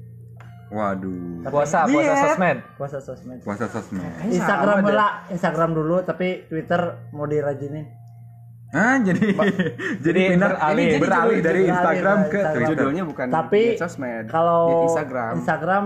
Waduh 0.74 1.46
Puasa, 1.46 1.86
puasa 1.86 2.14
sosmed. 2.18 2.58
Puasa 2.78 2.98
sosmed. 2.98 3.40
puasa 3.46 3.66
sosmed 3.70 4.02
Instagram 4.28 4.82
lah, 4.90 5.30
Instagram 5.30 5.70
dulu 5.78 6.02
tapi 6.02 6.50
Twitter 6.50 6.82
mau 7.14 7.30
dirajinin. 7.30 7.86
ah 8.74 8.98
jadi 9.00 9.24
jadi 10.06 10.22
pindah 10.36 10.58
ini 10.74 10.98
beralih 10.98 11.40
dari 11.40 11.70
Instagram 11.70 12.18
ke 12.28 12.38
Instagram. 12.42 12.52
Twitter 12.52 12.70
judulnya 12.76 13.04
bukan 13.06 13.26
Tapi 13.30 13.62
di 13.72 13.80
sosmed 13.80 14.26
Kalau 14.28 14.62
di 14.68 14.76
Instagram 14.90 15.34
Instagram 15.40 15.84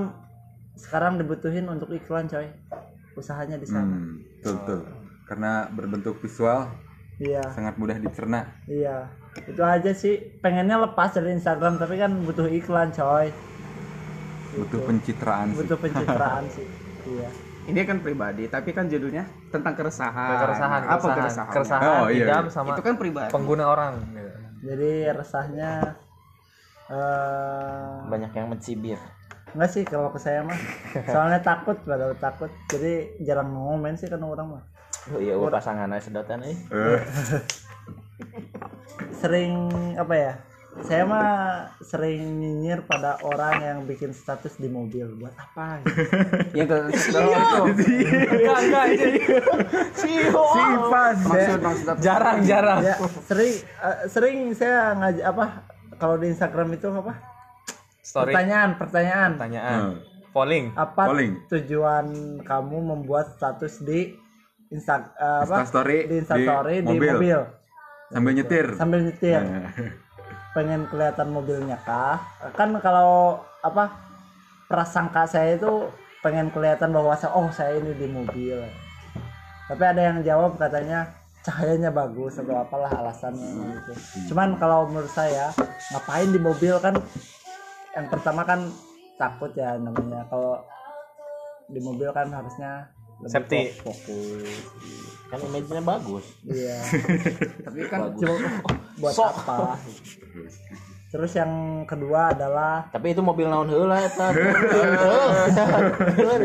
sekarang 0.80 1.14
dibutuhin 1.20 1.66
untuk 1.68 1.92
iklan 1.92 2.32
coy. 2.32 2.48
Usahanya 3.20 3.60
di 3.60 3.68
sana. 3.68 3.84
hmm, 3.84 4.40
betul 4.40 4.54
betul 4.64 4.80
karena 5.28 5.68
berbentuk 5.70 6.18
visual 6.24 6.72
Iya, 7.20 7.44
sangat 7.52 7.76
mudah 7.76 8.00
dicerna 8.00 8.48
iya. 8.66 9.12
Itu 9.44 9.60
aja 9.62 9.92
sih. 9.94 10.40
Pengennya 10.40 10.80
lepas 10.80 11.14
dari 11.14 11.36
Instagram 11.36 11.76
tapi 11.78 12.00
kan 12.00 12.16
butuh 12.24 12.48
iklan 12.48 12.90
coy. 12.90 13.28
Butuh 14.52 14.82
pencitraan 14.84 15.48
sih 15.50 15.58
Butuh 15.60 15.78
pencitraan 15.78 16.44
sih. 16.50 16.68
Iya. 17.06 17.30
ini 17.66 17.80
kan 17.84 17.98
pribadi 18.00 18.46
tapi 18.46 18.70
kan 18.70 18.86
judulnya 18.86 19.24
tentang 19.50 19.74
keresahan 19.74 20.42
Keresahan, 20.42 20.82
apa 20.84 20.98
keresahan, 20.98 21.16
keresahan 21.16 21.50
keresahan 21.52 22.02
Oh, 22.02 22.08
iya, 22.10 22.26
iya. 22.28 22.50
sama 22.50 22.74
itu 22.74 22.82
kan 22.82 22.96
pribadi 22.96 23.30
pengguna 23.30 23.66
orang. 23.68 23.94
gitu. 24.10 24.30
Jadi 24.66 24.92
resahnya 25.10 25.72
eh 26.88 27.96
banyak 28.06 28.32
yang 28.32 28.48
mencibir 28.48 28.98
enggak 29.50 29.70
sih 29.72 29.82
kalau 29.82 30.10
ke 30.10 30.18
saya 30.18 30.42
mah. 30.42 30.54
Soalnya 31.06 31.42
takut, 31.42 31.74
pada 31.80 32.14
takut. 32.16 32.50
Jadi 32.68 33.18
jarang 33.20 33.50
ngomen 33.50 33.94
sih 33.94 34.06
kan 34.06 34.20
orang 34.20 34.46
mah. 34.52 34.64
oh 35.10 35.18
iya 35.18 35.34
udah 35.34 35.50
pasangan 35.52 35.90
aja 35.90 36.04
sedotan 36.04 36.42
eh 36.44 36.54
Eh, 36.70 37.02
sering 39.12 39.54
apa 39.96 40.14
ya 40.14 40.34
saya 40.86 41.04
mah 41.04 41.30
sering 41.84 42.40
nyinyir 42.40 42.86
pada 42.88 43.20
orang 43.26 43.56
yang 43.62 43.80
bikin 43.84 44.16
status 44.16 44.56
di 44.56 44.72
mobil 44.72 45.12
buat 45.20 45.36
apa 45.36 45.84
gitu. 45.84 46.02
yang 46.56 46.68
ke 46.68 46.78
Enggak, 48.30 48.60
enggak? 48.64 48.86
Jarang, 52.00 52.38
jarang. 52.48 52.80
ya 52.84 52.96
sering 53.28 53.54
eh, 53.60 53.98
sering 54.08 54.38
saya 54.56 54.96
ngaj 54.96 55.18
apa 55.24 55.46
kalau 56.00 56.16
di 56.16 56.32
Instagram 56.32 56.72
itu 56.74 56.88
apa 56.90 57.14
Story 58.00 58.32
pertanyaan 58.32 58.70
pertanyaan 58.80 59.32
pertanyaan. 59.38 59.80
Hmm. 59.80 59.98
Polling. 60.30 60.66
apa 60.78 61.04
Polling. 61.10 61.34
tujuan 61.50 62.06
kamu 62.46 62.78
membuat 62.96 63.36
status 63.36 63.82
di 63.84 64.16
Insta 64.70 65.14
eh, 65.18 65.42
apa 65.46 65.66
Instastory 65.66 65.98
di 66.06 66.16
Instastory 66.22 66.76
di 66.82 66.86
di 66.86 66.90
mobil, 66.96 67.14
mobil. 67.18 67.40
sambil 68.10 68.32
nyetir 68.38 68.66
sambil 68.78 69.00
nyetir 69.06 69.42
Nah, 69.42 69.70
pengen 70.54 70.86
kelihatan 70.90 71.30
mobilnya 71.30 71.78
kah? 71.86 72.18
Kan 72.58 72.74
kalau 72.82 73.42
apa 73.62 73.92
prasangka 74.70 75.26
saya 75.26 75.58
itu 75.58 75.90
pengen 76.22 76.52
kelihatan 76.52 76.92
bahwa 76.92 77.16
saya 77.16 77.32
oh 77.34 77.50
saya 77.50 77.80
ini 77.80 77.94
di 77.96 78.08
mobil. 78.10 78.60
Tapi 79.70 79.84
ada 79.86 80.02
yang 80.02 80.18
jawab 80.26 80.58
katanya 80.58 81.06
cahayanya 81.46 81.94
bagus 81.94 82.36
atau 82.42 82.58
apalah 82.60 82.90
alasannya 82.90 83.80
gitu. 83.80 83.94
Cuman 84.34 84.58
kalau 84.60 84.90
menurut 84.90 85.12
saya 85.14 85.54
ngapain 85.94 86.30
di 86.30 86.40
mobil 86.42 86.76
kan 86.82 86.98
yang 87.96 88.08
pertama 88.10 88.42
kan 88.44 88.66
takut 89.16 89.54
ya 89.56 89.78
namanya. 89.78 90.26
Kalau 90.28 90.62
di 91.70 91.80
mobil 91.80 92.10
kan 92.10 92.28
harusnya 92.34 92.90
lebih 93.22 93.32
Safety. 93.32 93.62
fo- 93.80 93.94
fokus. 93.94 94.50
Kan 95.30 95.40
image-nya 95.46 95.82
bagus. 95.86 96.26
Iya. 96.48 96.78
Tapi 97.70 97.80
kan 97.86 98.00
cuma 98.18 98.34
oh, 98.34 98.76
buat 99.00 99.16
apa? 99.16 99.80
Terus 101.10 101.34
yang 101.34 101.84
kedua 101.90 102.38
adalah 102.38 102.86
tapi 102.94 103.18
itu 103.18 103.22
mobil 103.26 103.50
naon 103.50 103.66
heula 103.66 103.98
eta? 103.98 104.30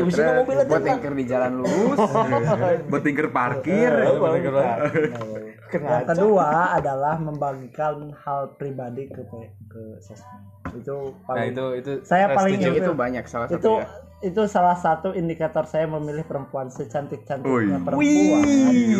Bisa 0.08 0.40
mobil 0.40 0.56
buat 0.64 0.80
tinker 0.80 1.12
di 1.12 1.24
jalan 1.28 1.60
lurus. 1.60 2.00
buat 2.90 3.02
tinker 3.04 3.28
parkir. 3.28 3.92
Yang 5.68 6.04
kedua 6.08 6.80
adalah 6.80 7.20
membagikan 7.20 8.16
hal 8.24 8.56
pribadi 8.56 9.04
ke 9.12 9.20
ke 9.68 10.00
sosmed. 10.00 10.80
Itu 10.80 11.12
nah 11.28 11.36
paling 11.36 11.52
itu 11.52 11.64
itu 11.84 11.92
saya 12.08 12.32
paling 12.32 12.56
itu 12.56 12.72
itu 12.72 12.92
banyak 12.96 13.24
salah 13.28 13.52
satu 13.52 13.60
itu 13.60 13.72
ya. 13.84 13.86
itu 14.24 14.42
salah 14.48 14.80
satu 14.80 15.12
indikator 15.12 15.68
saya 15.68 15.84
memilih 15.84 16.24
perempuan 16.24 16.72
secantik 16.72 17.28
cantiknya 17.28 17.52
Wih. 17.52 17.84
perempuan. 17.84 18.00
Widih, 18.00 18.96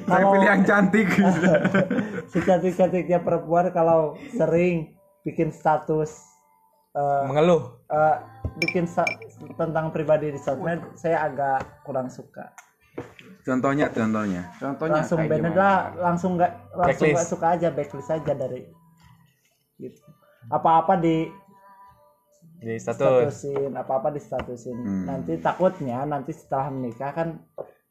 saya 0.00 0.20
Kalau- 0.20 0.32
pilih 0.32 0.48
yang 0.48 0.62
cantik. 0.62 1.08
secantik 2.32 2.74
cantiknya 2.74 3.18
perempuan 3.18 3.70
kalau 3.70 4.00
sering 4.30 4.92
bikin 5.22 5.48
status 5.48 6.12
eh, 6.92 7.22
mengeluh 7.24 7.80
eh, 7.86 8.16
bikin 8.58 8.84
sa- 8.84 9.08
tentang 9.54 9.88
pribadi 9.88 10.28
di 10.28 10.36
sosmed 10.36 10.78
saya 10.94 11.24
agak 11.24 11.58
kurang 11.82 12.08
suka 12.08 12.52
Contohnya, 13.40 13.88
contohnya. 13.88 14.42
Contohnya 14.58 15.00
langsung 15.00 15.18
banned 15.22 15.40
gimana? 15.46 15.56
lah 15.56 15.76
langsung 16.04 16.36
nggak 16.36 16.52
langsung 16.74 17.08
nggak 17.08 17.28
suka 17.30 17.46
aja 17.50 17.68
backlist 17.70 18.10
aja 18.10 18.32
dari 18.34 18.60
gitu 19.78 20.02
apa-apa 20.48 20.98
di 20.98 21.30
di 22.58 22.74
status 22.76 22.98
statusin 23.38 23.70
apa-apa 23.72 24.10
di 24.10 24.20
statusin 24.20 24.76
Hmm. 24.76 25.04
nanti 25.06 25.38
takutnya 25.38 26.02
nanti 26.02 26.34
setelah 26.34 26.68
menikah 26.68 27.14
kan 27.14 27.28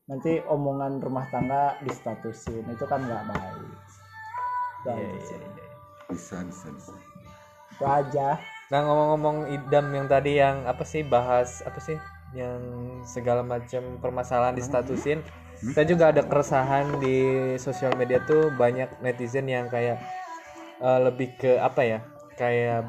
nanti 0.07 0.39
omongan 0.47 1.03
rumah 1.03 1.27
tangga 1.27 1.75
di 1.83 1.91
statusin 1.91 2.63
itu 2.71 2.85
kan 2.87 3.03
nggak 3.03 3.23
baik. 3.27 3.71
Iya, 4.87 4.95
Dan 4.95 4.99
Bisa, 6.07 6.39
bisa, 6.47 6.67
bisa. 6.71 6.93
itu 7.75 7.83
aja. 7.83 8.39
Nah 8.71 8.79
ngomong-ngomong 8.87 9.51
idam 9.51 9.85
yang 9.91 10.07
tadi 10.07 10.39
yang 10.39 10.63
apa 10.63 10.87
sih 10.87 11.03
bahas 11.03 11.59
apa 11.67 11.79
sih 11.83 11.99
yang 12.31 12.59
segala 13.03 13.43
macam 13.43 13.99
permasalahan 13.99 14.55
distatusin. 14.55 15.19
Saya 15.75 15.83
juga 15.89 16.13
ada 16.15 16.21
keresahan 16.23 17.01
di 17.03 17.17
sosial 17.59 17.91
media 17.99 18.23
tuh 18.23 18.53
banyak 18.55 18.87
netizen 19.03 19.51
yang 19.51 19.67
kayak 19.67 19.99
eh, 20.79 20.99
lebih 21.03 21.35
ke 21.35 21.59
apa 21.59 21.81
ya 21.83 21.99
kayak 22.39 22.87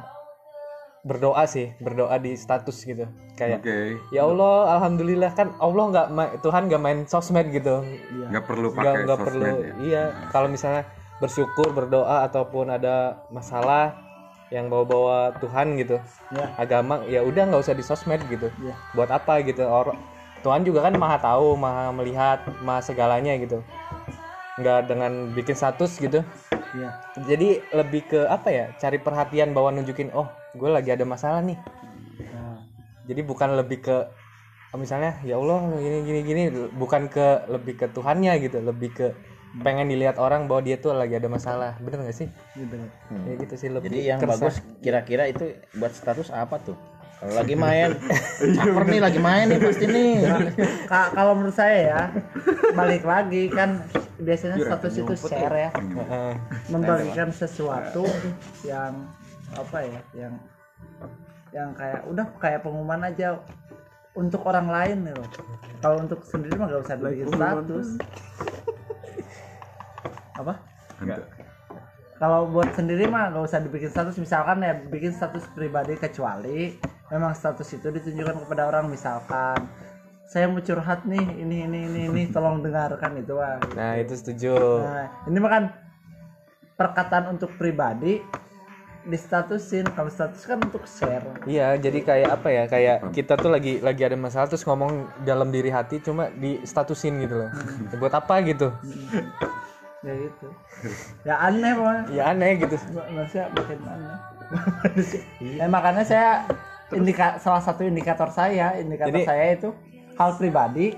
berdoa 1.09 1.49
sih 1.49 1.73
berdoa 1.81 2.21
di 2.21 2.37
status 2.37 2.85
gitu. 2.85 3.09
Kayak 3.33 3.65
Oke, 3.65 3.97
ya 4.13 4.29
Allah 4.29 4.77
alhamdulillah 4.77 5.33
kan 5.33 5.57
Allah 5.57 5.85
nggak 5.89 6.07
Tuhan 6.45 6.69
nggak 6.69 6.83
main 6.85 6.99
sosmed 7.09 7.49
gitu. 7.49 7.81
Nggak 8.29 8.45
perlu 8.45 8.69
nggak 8.71 8.85
pakai 8.85 9.05
nggak 9.09 9.19
sosmed 9.19 9.33
perlu. 9.33 9.47
ya. 9.65 9.73
iya 9.81 10.03
kalau 10.29 10.53
misalnya 10.53 10.85
bersyukur 11.19 11.73
berdoa 11.73 12.29
ataupun 12.29 12.69
ada 12.71 13.25
masalah 13.33 13.97
yang 14.49 14.69
bawa-bawa 14.69 15.37
Tuhan 15.41 15.77
gitu 15.77 16.01
Ya. 16.33 16.49
agama 16.57 17.05
ya 17.05 17.21
udah 17.21 17.49
nggak 17.49 17.63
usah 17.65 17.73
di 17.73 17.85
sosmed 17.85 18.21
gitu. 18.29 18.53
Ya. 18.61 18.77
buat 18.93 19.09
apa 19.09 19.41
gitu? 19.41 19.65
Orang 19.65 19.97
Tuhan 20.45 20.63
juga 20.63 20.87
kan 20.87 20.95
maha 20.95 21.19
tahu 21.19 21.57
maha 21.57 21.91
melihat 21.91 22.45
maha 22.61 22.85
segalanya 22.85 23.33
gitu. 23.41 23.65
Nggak 24.61 24.91
dengan 24.93 25.33
bikin 25.33 25.57
status 25.57 25.97
gitu. 25.97 26.21
Iya. 26.69 26.93
jadi 27.25 27.65
lebih 27.73 28.05
ke 28.13 28.21
apa 28.29 28.53
ya? 28.53 28.65
Cari 28.77 29.01
perhatian 29.01 29.57
bahwa 29.57 29.73
nunjukin 29.73 30.13
oh 30.13 30.29
gue 30.59 30.69
lagi 30.69 30.91
ada 30.91 31.07
masalah 31.07 31.41
nih. 31.41 31.59
Nah, 32.35 32.59
jadi 33.07 33.23
bukan 33.23 33.55
lebih 33.55 33.79
ke 33.81 33.97
misalnya 34.77 35.17
ya 35.25 35.41
Allah 35.41 35.65
gini 35.81 35.99
gini 36.05 36.21
gini 36.21 36.43
bukan 36.77 37.09
ke 37.09 37.49
lebih 37.49 37.81
ke 37.81 37.87
Tuhannya 37.89 38.37
gitu 38.45 38.61
lebih 38.61 38.93
ke 38.93 39.07
pengen 39.65 39.89
dilihat 39.89 40.21
orang 40.21 40.45
bahwa 40.45 40.61
dia 40.61 40.77
tuh 40.77 40.93
lagi 40.93 41.17
ada 41.17 41.25
masalah. 41.25 41.73
Bener 41.81 42.05
gak 42.05 42.13
sih? 42.13 42.29
Gitu. 42.53 42.77
ya 43.25 43.33
gitu 43.41 43.55
sih 43.57 43.73
lebih 43.73 43.89
jadi 43.89 44.01
yang 44.13 44.21
keresahan. 44.21 44.45
bagus 44.45 44.55
kira-kira 44.85 45.25
itu 45.25 45.57
buat 45.81 45.95
status 45.97 46.29
apa 46.29 46.61
tuh? 46.61 46.77
Kalau 47.19 47.35
lagi 47.35 47.57
main. 47.65 47.97
Caper 48.55 48.85
nih 48.87 49.01
lagi 49.01 49.19
main 49.19 49.49
nih 49.49 49.59
pasti 49.59 49.87
nih. 49.89 50.13
Ka- 50.85 51.11
kalau 51.17 51.33
menurut 51.33 51.57
saya 51.57 51.79
ya 51.81 52.01
balik 52.77 53.09
lagi 53.09 53.49
kan 53.49 53.81
biasanya 54.21 54.61
status 54.61 54.93
itu 55.01 55.15
share 55.17 55.57
ya. 55.57 55.71
Heeh. 55.73 56.33
membagikan 56.69 57.33
sesuatu 57.33 58.05
yang 58.63 59.09
apa 59.57 59.79
ya 59.81 60.01
yang 60.13 60.35
yang 61.49 61.69
kayak 61.73 62.05
udah 62.05 62.27
kayak 62.37 62.61
pengumuman 62.61 63.09
aja 63.09 63.41
untuk 64.19 64.45
orang 64.45 64.69
lain 64.69 65.15
loh 65.15 65.29
kalau 65.79 65.97
untuk 66.03 66.21
sendiri 66.27 66.59
mah 66.59 66.67
gak 66.67 66.83
usah 66.91 66.97
bikin 66.99 67.29
status. 67.31 67.89
apa? 70.39 70.55
Enggak. 71.03 71.23
kalau 72.19 72.51
buat 72.51 72.75
sendiri 72.75 73.07
mah 73.07 73.31
gak 73.31 73.47
usah 73.47 73.63
dibikin 73.63 73.91
status. 73.91 74.19
Misalkan 74.19 74.59
ya 74.67 74.75
bikin 74.75 75.15
status 75.15 75.47
pribadi 75.55 75.95
kecuali 75.95 76.75
memang 77.15 77.31
status 77.39 77.71
itu 77.79 77.95
ditunjukkan 77.95 78.43
kepada 78.43 78.67
orang. 78.67 78.91
Misalkan 78.91 79.71
saya 80.27 80.51
mau 80.51 80.59
curhat 80.59 81.07
nih 81.07 81.25
ini 81.47 81.57
ini 81.71 81.79
ini 81.87 82.01
ini 82.11 82.23
tolong 82.35 82.59
dengarkan 82.59 83.23
itu 83.23 83.39
ah. 83.39 83.63
Nah 83.79 84.03
itu 84.03 84.19
setuju. 84.19 84.83
Nah, 84.83 85.07
ini 85.31 85.39
mah 85.39 85.51
kan 85.51 85.65
perkataan 86.75 87.39
untuk 87.39 87.55
pribadi 87.55 88.19
distatusin 89.09 89.89
kalau 89.97 90.13
status 90.13 90.45
kan 90.45 90.61
untuk 90.61 90.85
share. 90.85 91.25
Iya 91.49 91.81
jadi 91.81 91.99
kayak 92.05 92.29
apa 92.29 92.49
ya 92.53 92.65
kayak 92.69 92.97
kita 93.17 93.41
tuh 93.41 93.49
lagi 93.49 93.81
lagi 93.81 94.05
ada 94.05 94.21
masalah 94.21 94.47
terus 94.53 94.63
ngomong 94.69 95.09
dalam 95.25 95.49
diri 95.49 95.73
hati 95.73 95.99
cuma 96.05 96.29
di 96.37 96.61
statusin 96.63 97.17
gitu 97.25 97.41
loh. 97.41 97.51
Ya, 97.89 97.97
buat 97.97 98.13
apa 98.13 98.45
gitu? 98.45 98.69
Ya 100.05 100.13
gitu. 100.13 100.47
Ya 101.25 101.35
aneh 101.41 101.73
mah 101.73 102.05
ya 102.13 102.37
aneh 102.37 102.61
gitu. 102.61 102.77
Manusia 102.93 103.49
bikin 103.57 103.81
aneh. 103.89 104.19
Eh, 105.41 105.69
makanya 105.75 106.05
saya 106.05 106.29
indika 106.93 107.41
salah 107.41 107.65
satu 107.65 107.85
indikator 107.85 108.29
saya 108.29 108.77
indikator 108.77 109.17
Jadi- 109.17 109.29
saya 109.29 109.45
itu 109.57 109.73
hal 110.21 110.37
pribadi 110.37 110.93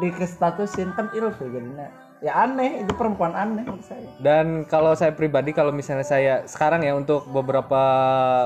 di 0.00 0.08
statusin 0.24 0.96
kan 0.96 1.12
ilfil 1.12 1.52
jadinya 1.52 1.99
ya 2.20 2.32
aneh. 2.46 2.84
Itu 2.84 2.92
perempuan 2.96 3.32
aneh 3.32 3.64
menurut 3.64 3.84
saya. 3.84 4.08
Dan 4.20 4.64
kalau 4.68 4.92
saya 4.96 5.12
pribadi 5.12 5.52
kalau 5.52 5.72
misalnya 5.72 6.06
saya 6.06 6.34
sekarang 6.46 6.84
ya 6.84 6.96
untuk 6.96 7.26
beberapa 7.28 7.82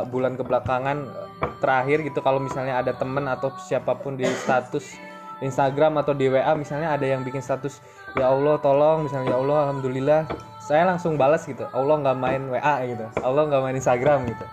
bulan 0.09 0.39
kebelakangan 0.39 1.11
terakhir 1.59 2.07
gitu 2.07 2.23
kalau 2.23 2.41
misalnya 2.41 2.81
ada 2.81 2.95
temen 2.95 3.27
atau 3.27 3.53
siapa 3.61 3.95
pun 3.99 4.17
di 4.17 4.25
status 4.25 4.97
Instagram 5.43 6.01
atau 6.01 6.15
di 6.15 6.31
WA 6.31 6.55
misalnya 6.55 6.95
ada 6.95 7.05
yang 7.05 7.27
bikin 7.27 7.43
status 7.43 7.83
ya 8.15 8.31
Allah 8.31 8.57
tolong 8.63 9.05
misalnya 9.05 9.35
ya 9.35 9.39
Allah 9.43 9.57
alhamdulillah 9.69 10.21
saya 10.65 10.89
langsung 10.89 11.21
balas 11.21 11.45
gitu. 11.45 11.69
Allah 11.77 12.01
nggak 12.01 12.17
main 12.17 12.43
WA 12.49 12.77
gitu. 12.89 13.05
Allah 13.21 13.43
nggak 13.53 13.63
main 13.69 13.77
Instagram 13.77 14.25
gitu. 14.33 14.47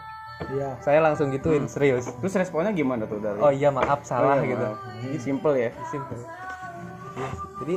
Iya. 0.51 0.69
Saya 0.81 0.99
langsung 0.99 1.31
gituin 1.31 1.69
serius. 1.69 2.09
Terus 2.19 2.33
responnya 2.35 2.73
gimana 2.73 3.05
tuh 3.05 3.21
dari? 3.21 3.39
oh 3.39 3.53
iya 3.53 3.69
maaf 3.69 4.03
salah 4.03 4.41
iya, 4.41 4.57
gitu. 4.57 4.65
maaf. 4.65 5.05
Ini 5.07 5.17
simple 5.21 5.53
ya. 5.55 5.69
simple. 5.87 6.19
Jadi 7.63 7.75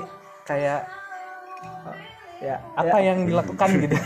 kayak 0.49 1.04
ya. 2.41 2.57
Apa 2.77 2.99
yang 3.01 3.25
dilakukan 3.29 3.69
gitu. 3.85 3.97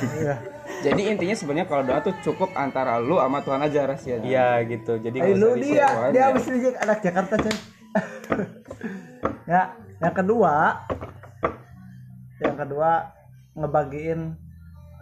Jadi 0.85 1.03
intinya 1.11 1.35
sebenarnya 1.35 1.67
kalau 1.67 1.83
doa 1.83 1.99
tuh 2.05 2.15
cukup 2.23 2.55
antara 2.55 3.03
lu 3.03 3.19
sama 3.19 3.43
Tuhan 3.43 3.61
aja 3.67 3.81
rahasianya. 3.89 4.27
iya 4.27 4.49
gitu. 4.69 5.01
Jadi 5.01 5.17
nggak 5.19 5.37
lu 5.39 5.51
dia 5.59 5.87
aja. 5.87 6.13
dia 6.15 6.25
mesti 6.31 6.51
jadi 6.55 6.77
anak 6.83 6.99
Jakarta 7.03 7.35
coy 7.41 7.57
ya 9.49 9.73
yang 9.99 10.15
kedua 10.15 10.85
yang 12.39 12.55
kedua 12.55 12.91
ngebagiin 13.57 14.37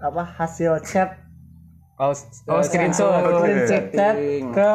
apa 0.01 0.23
hasil 0.23 0.81
chat 0.87 1.19
oh, 1.99 2.13
oh 2.53 2.63
screenshot. 2.63 3.11
screenshot 3.11 3.85
chat 3.93 4.17
ke 4.53 4.71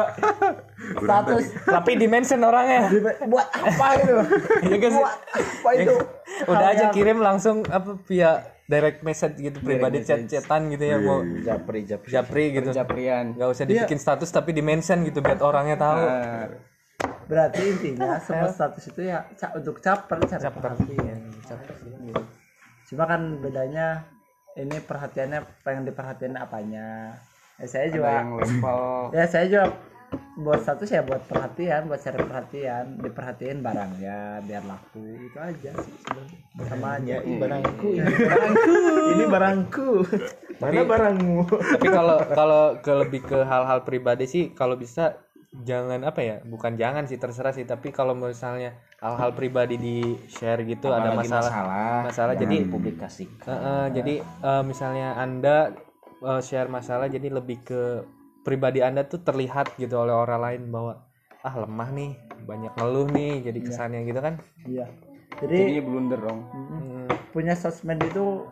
status. 1.02 1.44
tapi 1.64 1.90
dimension 1.98 2.40
orangnya. 2.42 2.90
Buat 3.26 3.48
apa 3.50 3.86
gitu? 4.02 4.14
Iya 4.68 4.76
kan 4.78 4.90
sih? 4.90 5.00
buat 5.02 5.16
apa 5.30 5.70
itu? 5.78 5.94
udah 6.48 6.68
aja 6.74 6.86
kirim 6.90 7.18
langsung 7.20 7.62
apa 7.68 7.98
via 8.08 8.42
direct 8.66 9.04
message 9.04 9.36
gitu 9.36 9.60
pribadi 9.60 10.00
chat-chatan 10.00 10.72
gitu 10.72 10.84
ya 10.86 10.96
mau 10.96 11.20
japri 11.44 11.84
japri. 11.84 12.08
japri 12.08 12.44
gitu. 12.56 12.70
Japrian. 12.72 13.36
nggak 13.36 13.48
usah 13.52 13.64
dibikin 13.68 13.98
status 14.00 14.30
tapi 14.32 14.50
di 14.56 14.62
mention 14.64 15.04
gitu 15.06 15.20
biar 15.20 15.38
orangnya 15.44 15.76
tahu. 15.76 16.02
Nah, 16.02 16.46
berarti 17.26 17.62
intinya 17.64 18.18
semua 18.18 18.50
status 18.50 18.84
itu 18.90 19.08
ya 19.08 19.26
untuk 19.56 19.80
caper 19.80 20.18
cari 20.26 20.48
perhatian 20.52 21.18
cuma 22.92 23.08
kan 23.08 23.40
bedanya 23.40 24.04
ini 24.56 24.76
perhatiannya 24.84 25.40
pengen 25.64 25.88
diperhatiin 25.88 26.36
apanya? 26.36 27.16
Ya 27.56 27.66
saya 27.68 27.84
ada 27.88 27.94
juga 27.94 28.10
yang 28.20 28.32
level. 28.36 28.80
Ya 29.16 29.24
saya 29.28 29.44
juga 29.48 29.64
buat 30.36 30.60
status 30.60 30.92
ya 30.92 31.00
buat 31.00 31.24
perhatian 31.24 31.88
buat 31.88 32.00
cari 32.00 32.20
perhatian. 32.20 32.84
Diperhatiin 33.00 33.58
barangnya 33.64 34.44
biar 34.44 34.64
laku 34.68 35.00
itu 35.16 35.38
aja 35.40 35.70
sih 35.72 35.94
sebenarnya. 36.04 36.38
sama 36.68 36.88
aja 37.00 37.16
ini 37.24 37.36
barangku 37.42 37.88
ini 37.96 38.04
barangku. 38.12 38.76
Ini 39.08 39.24
barangku. 39.24 39.90
Mana 40.60 40.82
barangmu? 40.84 41.38
tapi 41.48 41.88
kalau 41.88 42.18
kalau 42.28 42.64
ke 42.78 42.92
lebih 42.92 43.20
ke 43.24 43.38
hal-hal 43.40 43.82
pribadi 43.88 44.28
sih 44.28 44.44
kalau 44.52 44.76
bisa 44.76 45.16
jangan 45.64 46.00
apa 46.04 46.20
ya 46.20 46.36
bukan 46.44 46.76
jangan 46.76 47.08
sih 47.08 47.16
terserah 47.16 47.56
sih. 47.56 47.64
Tapi 47.64 47.88
kalau 47.88 48.12
misalnya 48.12 48.76
hal-hal 49.02 49.30
pribadi 49.34 49.74
di 49.74 49.96
share 50.30 50.62
gitu 50.62 50.94
ada 50.94 51.10
Apalagi 51.10 51.26
masalah. 51.26 51.50
masalah, 51.50 51.98
masalah 52.06 52.32
jangan 52.38 52.42
jadi 52.46 52.56
dipublikasikan. 52.62 53.50
Eh, 53.50 53.58
eh, 53.58 53.86
jadi 53.98 54.14
eh, 54.22 54.62
misalnya 54.62 55.08
anda 55.18 55.56
eh, 56.22 56.40
share 56.46 56.70
masalah 56.70 57.10
jadi 57.10 57.28
lebih 57.34 57.58
ke 57.66 58.06
pribadi 58.46 58.78
anda 58.78 59.02
tuh 59.02 59.18
terlihat 59.26 59.74
gitu 59.74 59.98
oleh 59.98 60.14
orang 60.14 60.40
lain 60.40 60.62
bahwa 60.70 60.92
ah 61.42 61.54
lemah 61.58 61.90
nih 61.90 62.10
banyak 62.46 62.72
ngeluh 62.78 63.06
nih 63.10 63.32
jadi 63.42 63.58
kesannya 63.66 64.00
gitu 64.06 64.20
kan? 64.22 64.34
Iya. 64.62 64.86
Jadi 65.42 65.58
jadi 65.74 65.82
blunder 65.82 66.20
dong. 66.22 66.40
Hmm, 66.54 67.10
punya 67.34 67.58
sosmed 67.58 67.98
itu 68.06 68.46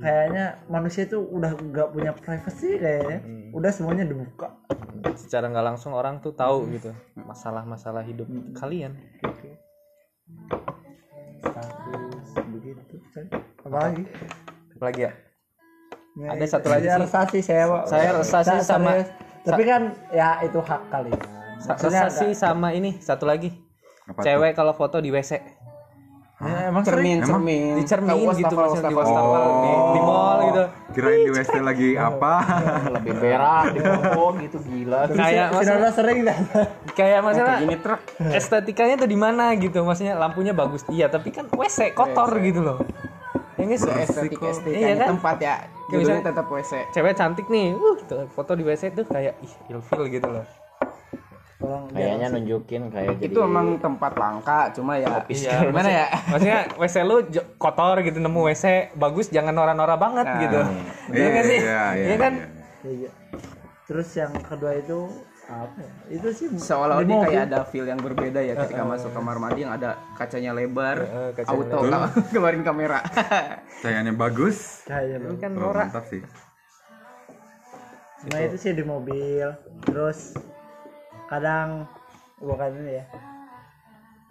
kayaknya 0.00 0.44
manusia 0.66 1.04
itu 1.04 1.20
udah 1.20 1.52
nggak 1.54 1.88
punya 1.90 2.12
privacy 2.12 2.74
kayaknya. 2.74 3.18
Udah 3.50 3.70
semuanya 3.70 4.04
dibuka. 4.04 4.56
Secara 5.14 5.46
nggak 5.46 5.66
langsung 5.66 5.92
orang 5.92 6.18
tuh 6.18 6.32
tahu 6.32 6.66
gitu 6.70 6.90
masalah-masalah 7.16 8.02
hidup 8.02 8.26
kalian. 8.52 8.96
Status 11.40 12.28
begitu 12.50 12.94
coy. 13.10 13.24
apalagi? 13.60 14.04
Apalagi 14.76 15.00
ya? 15.02 15.12
Ya, 16.18 16.28
Ada 16.34 16.44
satu 16.48 16.68
lagi 16.68 16.84
saya 16.84 16.96
sih. 16.96 17.02
resah 17.06 17.24
sih 17.26 17.42
saya 17.42 17.64
Pak. 17.66 17.82
Saya 17.86 18.08
resah 18.12 18.40
sih 18.42 18.50
Saya 18.50 18.62
sama- 18.62 18.92
serius. 18.92 19.08
tapi 19.46 19.62
kan 19.62 19.82
ya 20.10 20.28
itu 20.42 20.58
hak 20.58 20.82
kalian. 20.90 21.20
Sa- 21.60 21.76
Maksudnya 21.76 22.02
resah 22.06 22.18
sih 22.18 22.30
sama 22.32 22.68
ini 22.72 22.90
satu 22.98 23.24
lagi. 23.24 23.52
Apa 24.04 24.20
cewek 24.20 24.52
kalau 24.54 24.74
foto 24.74 24.98
di 24.98 25.08
WC 25.08 25.38
Ya, 26.40 26.72
emang 26.72 26.80
sering 26.82 27.20
Cermin, 27.20 27.20
cermin. 27.22 27.72
di 27.76 27.84
cermin 27.84 28.16
gitu 28.16 28.24
wastafel, 28.48 28.64
maksudnya 28.64 28.88
di 28.88 28.96
wastafel. 28.96 29.28
wastafel 29.28 29.52
di, 29.60 29.72
di 29.92 30.00
mall 30.00 30.38
gitu 30.42 30.64
Kirain 30.90 31.18
di 31.20 31.30
WC 31.30 31.52
lagi 31.60 31.88
apa? 31.94 32.32
lebih 32.96 33.12
berak 33.14 33.64
di 33.70 33.78
foto 33.78 34.24
gitu 34.40 34.56
gila 34.62 35.00
kayak 35.10 35.46
masalah 35.50 35.90
sering 35.92 36.18
dah 36.22 36.38
kayak 36.90 37.20
masalah 37.20 37.60
Ini 37.60 37.76
truk. 37.76 38.00
estetikanya 38.26 38.96
tuh 38.96 39.04
di 39.06 39.14
mana 39.14 39.52
gitu 39.54 39.78
maksudnya 39.80 40.16
lampunya 40.16 40.50
bagus 40.50 40.80
iya 40.88 41.06
tapi 41.06 41.28
kan 41.28 41.44
WC 41.46 41.92
kotor 41.92 42.32
gitu 42.40 42.60
loh 42.62 42.80
ya 43.54 43.62
nggak 43.62 43.76
sih 43.78 43.92
Estetik 43.92 44.40
estetik 44.40 44.72
Iya 44.72 44.96
kan? 44.96 45.08
tempat 45.12 45.36
ya. 45.38 45.54
Kayak 45.86 45.98
misalnya- 46.00 46.24
tetap 46.24 46.46
WC. 46.48 46.72
cewek 46.88 47.14
cantik 47.14 47.46
nih 47.46 47.66
uh 47.70 47.96
tuh, 48.02 48.24
foto 48.30 48.56
di 48.56 48.64
WC 48.64 48.82
tuh 48.90 49.04
kayak 49.04 49.36
ih 49.38 49.52
ilfil 49.68 50.08
gitu 50.08 50.24
loh 50.26 50.44
kayaknya 51.60 52.26
nunjukin 52.30 52.82
kayak 52.88 53.16
jadi 53.16 53.26
Itu 53.26 53.38
emang 53.40 53.76
tempat 53.76 54.12
langka, 54.14 54.72
cuma 54.72 54.96
ya 54.96 55.20
Iya, 55.26 55.60
gimana 55.62 55.88
ya? 55.88 56.06
maksudnya 56.30 56.60
WC 56.74 56.96
lu 57.02 57.16
kotor 57.56 58.00
gitu 58.00 58.16
nemu 58.16 58.40
WC 58.42 58.64
bagus 58.94 59.28
jangan 59.28 59.52
nora-nora 59.52 59.94
banget 59.94 60.24
Nah, 60.24 60.40
gitu 60.40 60.60
Iya, 61.10 61.26
nggak 61.28 61.44
sih? 61.44 61.58
iya, 61.58 61.82
iya, 61.92 62.06
Iya 62.06 62.16
kan? 62.16 62.32
iya. 62.34 62.48
Iya. 62.82 63.10
terus 63.84 64.08
yang 64.14 64.32
kedua 64.40 64.72
itu 64.72 64.98
apa 65.44 65.76
ya? 65.76 65.90
itu 66.12 66.28
sih 66.30 66.46
Seolah-olah 66.54 67.02
mobil. 67.02 67.26
kayak 67.26 67.42
ada 67.44 67.60
feel 67.64 67.82
yang 67.84 67.98
berbeda 67.98 68.38
ya 68.38 68.54
ketika 68.56 68.82
masuk 68.82 69.10
kamar 69.10 69.36
mandi 69.36 69.60
yang 69.60 69.74
ada 69.74 69.98
kacanya 70.14 70.54
lebar, 70.54 70.96
Heeh, 70.96 71.28
kacanya 71.34 71.74
auto 71.74 71.78
keluarin 72.30 72.62
kamera. 72.62 73.02
Cahayanya 73.82 74.14
bagus. 74.14 74.86
kayaknya 74.86 75.34
kan 75.36 75.52
Oh, 75.52 75.60
norak 75.66 75.90
mantap 75.90 76.06
sih. 76.06 76.22
nah 78.22 78.38
itu 78.38 78.56
sih 78.56 78.70
di 78.70 78.84
mobil 78.84 79.48
terus 79.82 80.36
kadang 81.30 81.86
bukan 82.42 82.70
ini 82.82 82.98
ya 82.98 83.04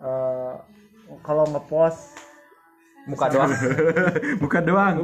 eh, 0.03 0.55
kalau 1.23 1.47
ngepost 1.49 2.19
muka 3.09 3.25
doang. 3.31 3.51
Bukan 4.43 4.63
doang. 4.67 4.95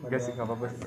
enggak 0.00 0.20
sih 0.20 0.32
nggak 0.32 0.46
apa-apa 0.48 0.64
sih. 0.72 0.78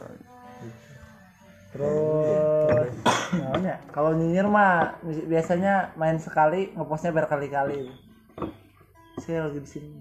Terus 1.69 2.93
namanya? 3.41 3.75
Kalau 3.93 4.11
nyinyir 4.17 4.47
mah 4.49 4.97
bi- 5.05 5.27
biasanya 5.29 5.93
main 5.93 6.17
sekali 6.17 6.73
ngepostnya 6.73 7.13
berkali-kali. 7.13 7.93
Saya 9.21 9.49
lagi 9.49 9.59
di 9.61 9.69
sini. 9.69 9.91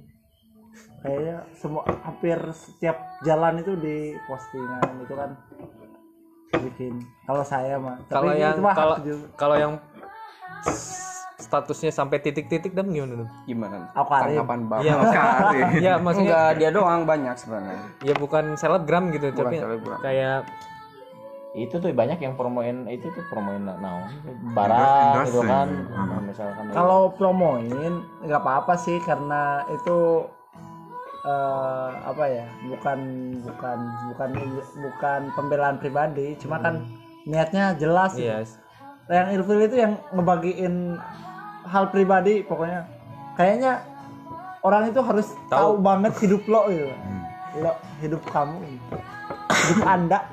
Kayaknya 0.98 1.36
semua 1.54 1.86
hampir 2.02 2.38
setiap 2.56 2.96
jalan 3.22 3.62
itu 3.62 3.72
di 3.78 4.18
postingan 4.26 5.04
itu 5.04 5.14
kan 5.14 5.30
bikin 6.50 6.94
kalau 7.22 7.42
saya 7.42 7.76
mah 7.76 7.96
Tapi 8.02 8.14
kalau 8.14 8.32
yang 8.34 8.56
kalau 8.64 8.96
kalau 9.34 9.56
yang 9.56 9.72
statusnya 11.38 11.88
sampai 11.88 12.18
titik-titik 12.18 12.72
dan 12.72 12.88
gimana 12.88 13.14
dong 13.18 13.30
Gimana? 13.44 13.88
Tanggapan 13.94 14.60
Bang. 14.66 14.80
Iya, 14.80 14.94
Kali. 14.98 15.60
ya 15.78 15.92
maksudnya 15.96 16.28
Enggak, 16.28 16.50
dia 16.58 16.70
doang 16.70 17.02
banyak 17.04 17.34
sebenarnya. 17.34 17.78
ya 18.02 18.14
bukan 18.14 18.44
selebgram 18.54 19.04
gitu 19.10 19.30
Bukan 19.30 19.44
tapi 19.44 19.56
selebgram. 19.58 19.98
kayak 20.02 20.38
itu 21.50 21.74
tuh 21.74 21.88
banyak 21.90 22.18
yang 22.18 22.34
promoin 22.34 22.84
itu 22.86 23.08
tuh 23.08 23.24
promoin 23.26 23.64
naon 23.64 24.04
Endorse- 24.22 24.52
barang 24.52 25.24
gitu 25.24 25.40
kan 25.42 25.68
Hmm. 25.88 26.06
Nah, 26.06 26.20
misalkan 26.22 26.64
kalau 26.70 27.00
promoin 27.10 27.92
nggak 28.20 28.38
apa-apa 28.38 28.74
sih 28.76 29.00
karena 29.00 29.42
itu 29.70 30.28
eh, 31.24 31.90
apa 32.04 32.24
ya 32.26 32.46
bukan 32.68 32.98
bukan 33.42 33.78
bukan 34.12 34.30
bukan 34.78 35.20
pembelaan 35.34 35.76
pribadi 35.82 36.38
cuma 36.38 36.62
kan 36.62 36.84
niatnya 37.28 37.76
jelas. 37.76 38.14
Gitu. 38.16 38.28
iya 38.28 38.42
yang 39.08 39.28
ilfil 39.40 39.64
itu 39.64 39.76
yang 39.80 39.96
ngebagiin 40.12 41.00
hal 41.64 41.88
pribadi 41.88 42.44
pokoknya. 42.44 42.84
Kayaknya 43.40 43.80
orang 44.60 44.90
itu 44.92 45.00
harus 45.00 45.32
tahu, 45.48 45.80
banget 45.80 46.12
hidup 46.20 46.42
lo 46.44 46.68
gitu. 46.68 46.92
Lo 47.64 47.72
hidup 48.04 48.20
kamu 48.28 48.56
hidup 48.68 49.80
anda. 49.88 50.28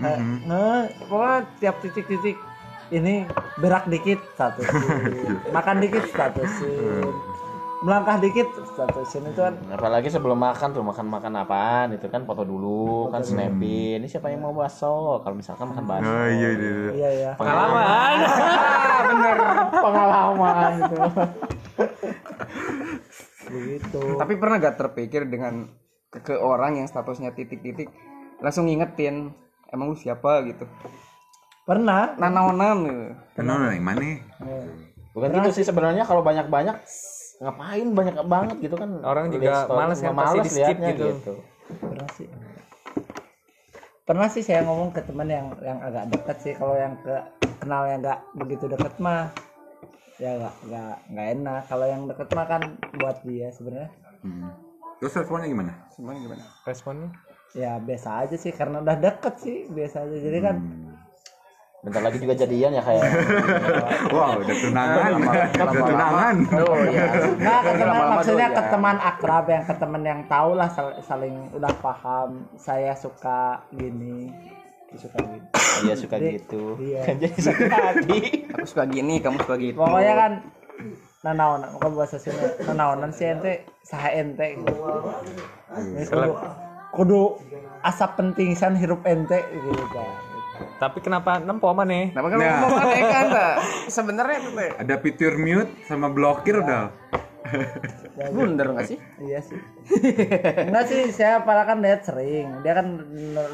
Kayak, 0.00 0.20
nge 0.48 0.68
pokoknya 1.12 1.38
tiap 1.60 1.76
titik-titik 1.84 2.36
ini 2.90 3.28
berak 3.60 3.86
dikit 3.86 4.18
statusin 4.34 4.74
makan 5.54 5.76
dikit 5.78 6.04
statusin 6.10 7.04
melangkah 7.80 8.20
dikit 8.20 8.44
statusin 8.76 9.32
itu 9.32 9.40
kan 9.40 9.56
apalagi 9.72 10.12
sebelum 10.12 10.36
makan 10.36 10.76
tuh 10.76 10.84
makan 10.84 11.06
makan 11.08 11.32
apaan 11.40 11.96
itu 11.96 12.12
kan 12.12 12.28
foto 12.28 12.44
dulu 12.44 13.08
kan 13.08 13.24
snapin. 13.24 14.04
Ini 14.04 14.08
siapa 14.08 14.28
yang 14.28 14.44
mau 14.44 14.52
bakso? 14.52 15.24
Kalau 15.24 15.32
misalkan 15.32 15.72
makan 15.72 15.84
bakso. 15.88 16.12
Oh 16.12 16.28
iya 16.28 16.50
iya. 16.52 16.52
iya. 16.60 16.90
iya 16.92 17.10
ya 17.10 17.30
pengalaman. 17.40 18.16
Bener. 19.08 19.36
Pengalaman. 19.72 20.72
Itu 20.76 20.96
begitu. 23.50 24.02
Tapi 24.20 24.32
pernah 24.36 24.56
gak 24.60 24.76
terpikir 24.76 25.26
dengan 25.26 25.72
ke, 26.12 26.20
ke 26.20 26.34
orang 26.36 26.84
yang 26.84 26.86
statusnya 26.86 27.32
titik-titik 27.32 27.88
langsung 28.44 28.68
ngingetin 28.68 29.32
emang 29.72 29.92
lu 29.92 29.96
siapa? 29.96 30.44
gitu. 30.44 30.68
pernah. 31.64 32.12
Nanaonan. 32.20 32.76
Gitu. 32.84 33.04
Kenapa 33.40 33.72
nih 33.72 33.80
mana? 33.80 34.10
bukan 35.10 35.42
gitu 35.42 35.50
sih 35.50 35.66
sebenarnya 35.66 36.06
kalau 36.06 36.22
banyak 36.22 36.46
banyak 36.46 36.78
ngapain 37.40 37.88
banyak 37.96 38.16
banget 38.28 38.56
gitu 38.60 38.76
kan? 38.76 38.90
Orang 39.00 39.32
juga 39.32 39.48
Lihat 39.48 39.64
story, 39.64 39.78
males 39.80 39.98
kan, 39.98 40.12
males 40.12 40.28
pasti 40.28 40.44
di 40.44 40.50
skip 40.52 40.76
liatnya 40.76 40.90
gitu. 40.92 41.34
pernah 41.80 42.08
sih. 42.12 42.28
Pernah 44.04 44.28
sih 44.28 44.42
saya 44.44 44.60
ngomong 44.68 44.90
ke 44.92 45.00
teman 45.08 45.28
yang 45.30 45.46
yang 45.64 45.78
agak 45.80 46.04
dekat 46.12 46.36
sih. 46.44 46.52
Kalau 46.52 46.76
yang 46.76 47.00
ke 47.00 47.16
kenal 47.64 47.88
yang 47.88 48.04
nggak 48.04 48.20
begitu 48.36 48.64
dekat 48.68 48.92
mah 49.00 49.32
ya 50.20 50.36
nggak 50.36 50.54
nggak 50.68 50.94
nggak 51.16 51.26
enak. 51.40 51.62
Kalau 51.64 51.86
yang 51.88 52.02
deket 52.04 52.28
mah 52.36 52.46
kan 52.46 52.62
buat 53.00 53.16
dia 53.24 53.48
sebenarnya. 53.56 53.90
Hmm. 54.20 54.52
Terus 55.00 55.16
responnya 55.16 55.48
gimana? 55.48 55.72
Sebenarnya 55.96 56.20
gimana? 56.28 56.44
responnya? 56.68 57.08
Ya 57.56 57.80
biasa 57.80 58.08
aja 58.28 58.36
sih. 58.36 58.52
Karena 58.52 58.84
udah 58.84 58.96
deket 59.00 59.34
sih 59.40 59.64
biasa 59.72 60.04
aja. 60.04 60.16
Jadi 60.20 60.38
kan 60.44 60.56
bentar 61.80 62.02
lagi 62.02 62.18
juga 62.18 62.36
jadian 62.36 62.72
ya 62.72 62.82
kayak 62.82 63.02
Wow, 64.12 64.36
udah 64.38 64.56
tunangan. 64.58 65.10
Udah 65.16 65.82
tunangan. 65.82 66.34
Oh 66.60 66.76
iya. 66.84 67.04
Nah, 67.38 67.58
ke 67.58 67.72
teman 67.72 67.88
Lama-lama 67.88 68.14
maksudnya 68.14 68.46
tuh, 68.46 68.52
ke 68.52 68.60
ya. 68.60 68.68
teman 68.68 68.96
akrab 68.98 69.44
yang 69.46 69.64
ke 69.64 69.74
teman 69.74 70.02
yang 70.02 70.20
tahu 70.26 70.50
lah 70.52 70.68
sal- 70.68 71.00
saling 71.00 71.48
udah 71.50 71.72
paham. 71.74 72.30
Saya 72.54 72.92
suka 72.92 73.40
gini, 73.70 74.28
dia 74.86 74.98
suka 74.98 75.18
gini. 75.18 75.40
dia 75.80 75.94
suka 75.94 76.16
gitu 76.18 76.76
Iya. 76.76 77.00
kan 77.02 77.16
jadi 77.22 77.36
sakit 77.40 77.70
hati 77.70 78.18
Aku 78.50 78.66
suka 78.66 78.84
gini, 78.84 79.14
kamu 79.18 79.36
suka 79.40 79.54
gitu. 79.56 79.76
Pokoknya 79.76 80.14
kan 80.14 80.32
nanaonan, 81.22 81.68
bukan 81.74 81.90
bahasa 81.94 82.16
sini. 82.16 82.36
Nanaonan 82.62 83.08
sih 83.10 83.24
ente, 83.26 83.64
saha 83.80 84.12
ente. 84.12 84.60
Gitu. 84.60 84.74
Ini 85.70 86.04
kudu, 86.04 86.32
kudu 86.92 87.20
asap 87.80 88.10
penting 88.14 88.52
san 88.52 88.74
hirup 88.74 89.00
ente 89.02 89.40
gitu 89.50 89.84
kan. 89.88 90.08
Tapi 90.76 90.98
kenapa 91.00 91.38
nempo 91.38 91.68
mana 91.70 92.08
Kenapa 92.08 92.28
kan 92.28 92.38
Nah. 92.38 92.48
ngomong 92.60 92.80
aneh 92.80 93.02
kan? 93.04 93.24
Mbak? 93.28 93.54
Sebenarnya 93.96 94.36
itu 94.38 94.50
teh 94.52 94.70
Ada 94.76 94.94
fitur 94.96 95.32
mute 95.36 95.70
sama 95.84 96.06
blokir 96.08 96.54
udah. 96.58 96.90
blunder 98.30 98.68
nggak 98.70 98.86
sih? 98.86 98.98
Iya 99.18 99.40
sih. 99.40 99.58
Enggak 100.68 100.84
sih, 100.86 101.08
saya 101.10 101.40
padahal 101.40 101.66
kan 101.66 101.78
lihat 101.80 102.04
sering. 102.04 102.60
Dia 102.60 102.76
kan 102.76 102.86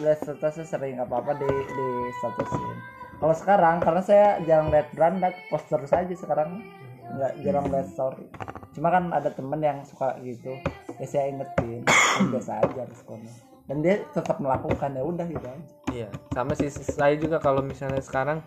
lihat 0.03 0.21
statusnya 0.21 0.67
sering 0.67 0.97
apa 0.99 1.15
apa 1.17 1.33
di 1.35 1.47
di 1.49 1.87
statusin. 2.15 2.77
Kalau 3.17 3.33
sekarang 3.33 3.81
karena 3.81 4.03
saya 4.03 4.27
jarang 4.45 4.69
lihat 4.69 4.93
brand 4.93 5.17
lihat 5.19 5.37
poster 5.49 5.81
saja 5.87 6.13
sekarang 6.13 6.61
nggak 7.09 7.33
jarang 7.41 7.67
lihat 7.71 7.89
story. 7.89 8.27
Cuma 8.73 8.91
kan 8.91 9.09
ada 9.09 9.31
temen 9.31 9.57
yang 9.59 9.81
suka 9.83 10.19
gitu. 10.21 10.53
Ya 10.97 11.07
saya 11.07 11.29
ingetin, 11.29 11.85
Kan 11.87 12.29
biasa 12.33 12.53
aja 12.61 12.83
responnya. 12.85 13.33
dan 13.67 13.83
dia 13.83 13.99
tetap 14.11 14.39
melakukan 14.39 14.95
ya 14.95 15.03
udah 15.03 15.27
gitu 15.27 15.43
aja 15.43 15.67
Iya, 15.95 16.09
sama 16.35 16.53
sih 16.59 16.69
saya 16.71 17.15
juga 17.15 17.39
kalau 17.39 17.63
misalnya 17.63 18.03
sekarang 18.03 18.43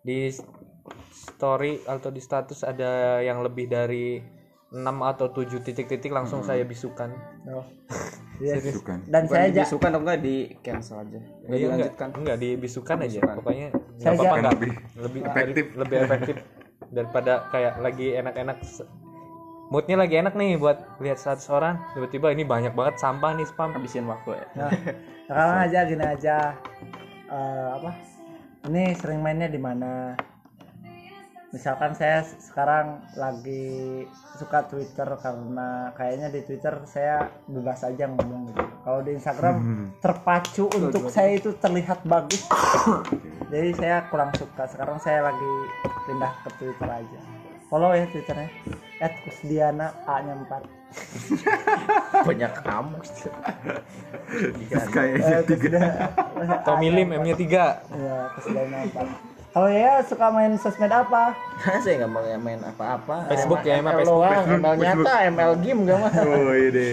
di 0.00 0.32
story 1.36 1.84
atau 1.84 2.08
di 2.08 2.20
status 2.22 2.64
ada 2.64 3.20
yang 3.20 3.44
lebih 3.44 3.68
dari 3.68 4.18
6 4.68 4.84
atau 4.84 5.32
7 5.32 5.64
titik-titik 5.64 6.12
langsung 6.12 6.44
saya 6.44 6.64
bisukan. 6.64 7.12
oh. 7.52 7.64
Yes. 8.38 8.62
Bukan. 8.62 9.02
dan 9.10 9.26
Bukan 9.26 9.34
saya 9.34 9.50
disuka 9.50 9.90
atau 9.90 9.98
enggak 9.98 10.22
di 10.22 10.46
cancel 10.62 11.02
aja 11.02 11.18
nggak 11.18 11.26
Iya, 11.26 11.42
enggak, 11.42 11.58
dilanjutkan 11.58 12.08
enggak 12.14 12.36
dibisukan 12.38 12.96
aja. 13.02 13.06
Dibisukan. 13.18 13.34
Pokoknya 13.34 13.68
Saya 13.74 14.10
enggak 14.14 14.14
apa-apa 14.14 14.38
enggak 14.38 14.54
Lebih 14.54 14.72
lebih 14.94 15.20
efektif. 15.26 15.64
lebih 15.74 15.96
efektif 16.06 16.36
daripada 16.94 17.32
kayak 17.50 17.74
lagi 17.82 18.06
enak-enak 18.14 18.58
moodnya 19.68 19.96
lagi 20.00 20.20
enak 20.20 20.32
nih 20.32 20.56
buat 20.56 21.00
lihat 21.00 21.20
status 21.20 21.48
orang 21.52 21.80
tiba-tiba 21.92 22.32
ini 22.32 22.44
banyak 22.44 22.72
banget 22.72 23.00
sampah 23.00 23.36
nih 23.36 23.46
spam 23.48 23.72
habisin 23.76 24.08
waktu 24.08 24.40
ya 24.40 24.46
Nah, 24.56 24.70
sekarang 25.28 25.56
aja 25.68 25.78
gini 25.84 26.04
aja 26.04 26.36
Eh, 27.28 27.68
apa? 27.76 27.92
Ini 28.72 28.96
sering 28.96 29.20
mainnya 29.20 29.52
di 29.52 29.60
mana? 29.60 30.16
Misalkan 31.48 31.96
saya 31.96 32.24
sekarang 32.24 33.00
lagi 33.16 34.04
suka 34.36 34.68
Twitter 34.68 35.08
karena 35.16 35.92
kayaknya 35.96 36.28
di 36.28 36.40
Twitter 36.44 36.76
saya 36.84 37.28
bebas 37.48 37.84
aja 37.84 38.04
ngomong 38.04 38.52
gitu. 38.52 38.64
Kalau 38.84 39.00
di 39.00 39.16
Instagram 39.16 39.56
terpacu 40.04 40.68
untuk 40.76 41.08
saya 41.08 41.36
itu 41.36 41.56
terlihat 41.56 42.04
bagus. 42.04 42.44
Jadi 43.52 43.68
saya 43.76 44.04
kurang 44.12 44.32
suka. 44.36 44.68
Sekarang 44.68 45.00
saya 45.00 45.32
lagi 45.32 45.52
pindah 46.04 46.32
ke 46.44 46.50
Twitter 46.60 46.88
aja. 46.88 47.20
Follow 47.68 47.92
ya 47.92 48.04
Twitternya. 48.08 48.48
@kusdiana 49.22 49.86
A-nya 50.04 50.34
4. 50.34 50.78
banyak 52.28 52.52
kamu 52.64 52.96
Kayaknya 54.88 55.38
tiga. 55.44 55.80
Tommy 56.66 56.88
Lim 56.88 57.12
M-nya 57.12 57.36
3 57.36 57.44
Iya, 57.92 58.16
Kusdiana 58.34 58.78
4. 58.88 59.36
Kalau 59.48 59.68
ya 59.72 60.04
suka 60.04 60.28
main 60.28 60.54
sosmed 60.56 60.92
apa? 60.92 61.32
saya 61.80 62.04
nggak 62.04 62.10
mau 62.12 62.20
main 62.20 62.60
apa-apa 62.62 63.26
Facebook 63.32 63.64
ya, 63.64 63.80
emang 63.80 63.96
ML 63.96 64.00
Facebook. 64.04 64.20
doang, 64.22 64.44
ML 64.60 64.74
nyata 64.76 65.14
ML 65.34 65.52
game 65.64 65.80
gak 65.88 65.98
mah 65.98 66.12
Oh 66.20 66.52
ini. 66.54 66.90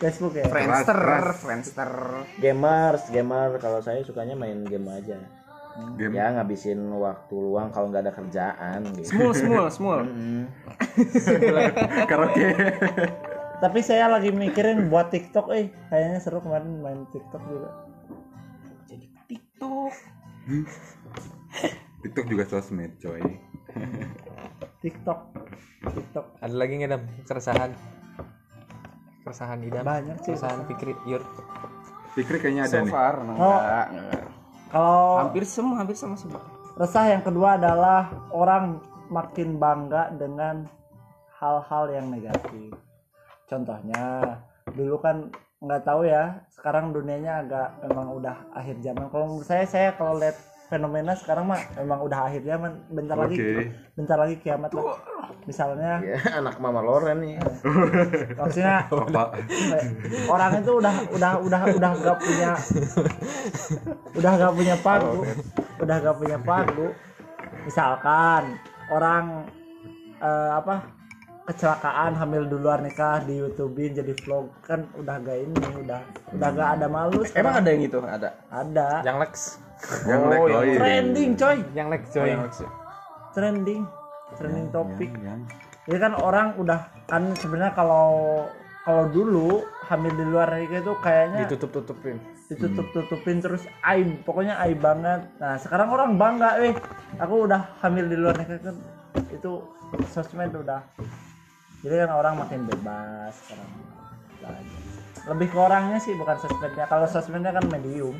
Facebook 0.00 0.34
ya. 0.34 0.44
Friendster. 0.48 1.00
Friendster 1.36 1.90
gamers 2.40 3.04
gamer 3.06 3.60
kalau 3.60 3.78
saya 3.84 4.00
sukanya 4.02 4.34
main 4.34 4.64
game 4.64 4.88
aja 4.88 5.20
Game. 5.96 6.12
ya 6.12 6.28
ngabisin 6.36 6.84
waktu 7.00 7.32
luang 7.32 7.72
kalau 7.72 7.88
nggak 7.88 8.04
ada 8.04 8.12
kerjaan 8.12 8.84
gitu 8.92 9.08
small 9.08 9.32
small 9.32 9.66
small 9.72 10.00
Mm. 10.04 10.44
Karaoke. 12.10 12.46
Tapi 13.62 13.78
saya 13.80 14.10
lagi 14.10 14.34
mikirin 14.34 14.90
buat 14.90 15.08
TikTok, 15.08 15.48
eh 15.54 15.70
kayaknya 15.88 16.18
seru 16.18 16.42
kemarin 16.42 16.82
main 16.82 17.06
TikTok 17.08 17.40
juga. 17.46 17.70
TikTok 19.30 19.92
TikTok 22.02 22.26
juga 22.26 22.44
sosmed 22.50 22.98
coy. 22.98 23.22
TikTok, 24.82 25.20
TikTok 25.94 26.26
ada 26.42 26.54
lagi 26.58 26.72
nggak 26.82 26.90
dam 26.90 27.02
keresahan 27.24 27.70
keresahan 29.22 29.62
idam 29.62 29.86
banyak 29.86 30.18
sih. 30.26 30.34
keresahan 30.34 30.66
pikir 30.66 30.98
yur 31.06 31.22
Fikri 32.12 32.42
kayaknya 32.42 32.66
ada 32.66 32.74
so 32.74 32.84
nih. 32.84 32.92
far 32.92 33.14
enggak, 33.22 33.86
enggak. 33.94 34.24
Kalau 34.72 35.28
hampir 35.28 35.44
semua 35.44 35.84
hampir 35.84 35.94
sama 35.94 36.16
semua 36.16 36.40
resah 36.76 37.04
yang 37.12 37.20
kedua 37.20 37.60
adalah 37.60 38.08
orang 38.32 38.80
makin 39.12 39.60
bangga 39.60 40.08
dengan 40.16 40.64
hal-hal 41.36 41.84
yang 41.92 42.06
negatif. 42.08 42.72
Contohnya, 43.44 44.38
dulu 44.72 44.96
kan 45.02 45.28
nggak 45.60 45.84
tahu 45.84 46.08
ya, 46.08 46.40
sekarang 46.48 46.96
dunianya 46.96 47.44
agak 47.44 47.68
memang 47.84 48.16
udah 48.16 48.36
akhir 48.56 48.80
zaman. 48.80 49.12
Kalau 49.12 49.24
menurut 49.28 49.46
saya, 49.46 49.64
saya 49.68 49.88
kalau 49.92 50.16
lihat 50.16 50.38
fenomena 50.72 51.12
sekarang 51.12 51.44
mah 51.52 51.60
memang 51.76 52.00
udah 52.08 52.32
akhir 52.32 52.42
zaman. 52.48 52.72
Bentar 52.88 53.16
lagi, 53.20 53.36
Oke. 53.36 53.68
bentar 53.92 54.16
lagi 54.16 54.34
kiamat 54.40 54.72
lah. 54.72 54.96
Misalnya, 55.42 55.98
ya 56.02 56.18
anak 56.38 56.62
mama 56.62 56.78
Loren 56.78 57.18
nih. 57.22 57.34
Maksudnya 58.38 58.86
Bapak. 58.90 59.42
orang 60.30 60.52
itu 60.62 60.72
udah 60.78 60.94
udah 61.10 61.32
udah 61.42 61.60
udah 61.74 61.90
gak 61.98 62.18
punya 62.22 62.50
udah 64.14 64.32
gak 64.38 64.54
punya 64.54 64.74
pagu 64.78 65.22
udah 65.82 65.96
gak 65.98 66.16
punya 66.18 66.38
pagu. 66.38 66.88
Misalkan 67.66 68.58
orang 68.90 69.46
eh, 70.22 70.50
apa 70.54 70.86
kecelakaan 71.42 72.14
hamil 72.14 72.46
di 72.46 72.54
luar 72.54 72.78
nikah 72.78 73.18
di 73.26 73.42
YouTubein 73.42 73.98
jadi 73.98 74.14
vlog 74.22 74.62
kan 74.62 74.86
udah 74.94 75.18
gak 75.26 75.38
ini 75.42 75.58
udah 75.82 76.00
udah 76.38 76.48
gak 76.54 76.70
ada 76.78 76.86
malu 76.86 77.26
emang 77.34 77.58
ada 77.58 77.68
yang 77.70 77.82
itu? 77.82 77.98
Ada. 77.98 78.30
Ada. 78.50 78.88
Yang 79.02 79.16
Lex 79.26 79.34
Yang 80.06 80.22
like 80.30 80.38
oh, 80.38 80.62
iya. 80.62 80.78
trending 80.78 81.30
coy. 81.34 81.58
Yang 81.74 81.88
Lex 81.90 82.02
coy. 82.14 82.30
Trending 83.34 83.82
trending 84.34 84.68
topik 84.70 85.10
Yang- 85.18 85.44
Jadi 85.82 85.98
kan 85.98 86.12
orang 86.14 86.54
udah 86.56 86.80
kan 87.06 87.34
sebenarnya 87.34 87.74
kalau 87.74 88.06
kalau 88.82 89.06
dulu 89.10 89.62
hamil 89.86 90.10
di 90.12 90.24
luar 90.24 90.54
nikah 90.54 90.78
itu 90.78 90.92
kayaknya 90.98 91.46
ditutup 91.46 91.70
tutupin 91.76 92.18
ditutup 92.46 92.86
tutupin 92.92 93.38
terus 93.38 93.64
aib. 93.82 94.22
Pokoknya 94.22 94.58
aib 94.62 94.78
banget. 94.78 95.26
Nah 95.38 95.56
sekarang 95.56 95.88
orang 95.88 96.14
bangga 96.14 96.60
eh 96.60 96.74
aku 97.16 97.46
udah 97.46 97.78
hamil 97.80 98.06
di 98.06 98.14
luar 98.14 98.36
nikah 98.36 98.58
kan 98.60 98.76
itu 99.28 99.52
sosmed 100.08 100.52
udah. 100.52 100.82
Jadi 101.82 101.94
kan 101.98 102.10
orang 102.12 102.38
makin 102.38 102.62
bebas 102.62 103.34
sekarang. 103.42 103.70
Lebih 105.22 105.46
ke 105.48 105.58
orangnya 105.58 105.98
sih 105.98 106.14
bukan 106.14 106.36
sosmednya. 106.38 106.84
Kalau 106.86 107.06
sosmednya 107.06 107.50
kan 107.52 107.64
medium. 107.66 108.14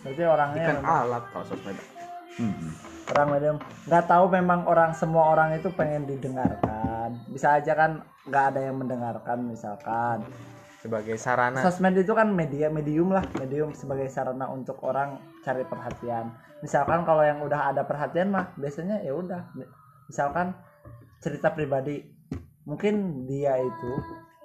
Berarti 0.00 0.22
orangnya 0.22 0.62
kan 0.64 0.76
alat 0.80 1.24
kalau 1.28 1.44
sosmed. 1.46 1.76
Hmm. 2.36 2.72
Orang 3.16 3.28
medium 3.34 3.56
nggak 3.86 4.04
tahu 4.06 4.24
memang 4.30 4.66
orang 4.66 4.90
semua 4.94 5.34
orang 5.34 5.56
itu 5.58 5.68
pengen 5.74 6.06
didengarkan. 6.06 7.18
Bisa 7.30 7.58
aja 7.58 7.72
kan 7.74 8.02
nggak 8.26 8.44
ada 8.54 8.60
yang 8.70 8.76
mendengarkan 8.78 9.38
misalkan. 9.46 10.24
Sebagai 10.80 11.20
sarana. 11.20 11.60
Sosmed 11.60 11.92
itu 12.00 12.16
kan 12.16 12.32
media 12.32 12.72
medium 12.72 13.12
lah. 13.12 13.20
Medium 13.36 13.76
sebagai 13.76 14.08
sarana 14.08 14.48
untuk 14.48 14.80
orang 14.80 15.20
cari 15.44 15.66
perhatian. 15.68 16.32
Misalkan 16.64 17.04
kalau 17.04 17.20
yang 17.20 17.44
udah 17.44 17.68
ada 17.74 17.84
perhatian 17.84 18.32
mah 18.32 18.56
biasanya 18.56 19.04
ya 19.04 19.12
udah. 19.12 19.52
Misalkan 20.08 20.56
cerita 21.20 21.52
pribadi. 21.52 22.00
Mungkin 22.64 23.26
dia 23.28 23.60
itu 23.60 23.92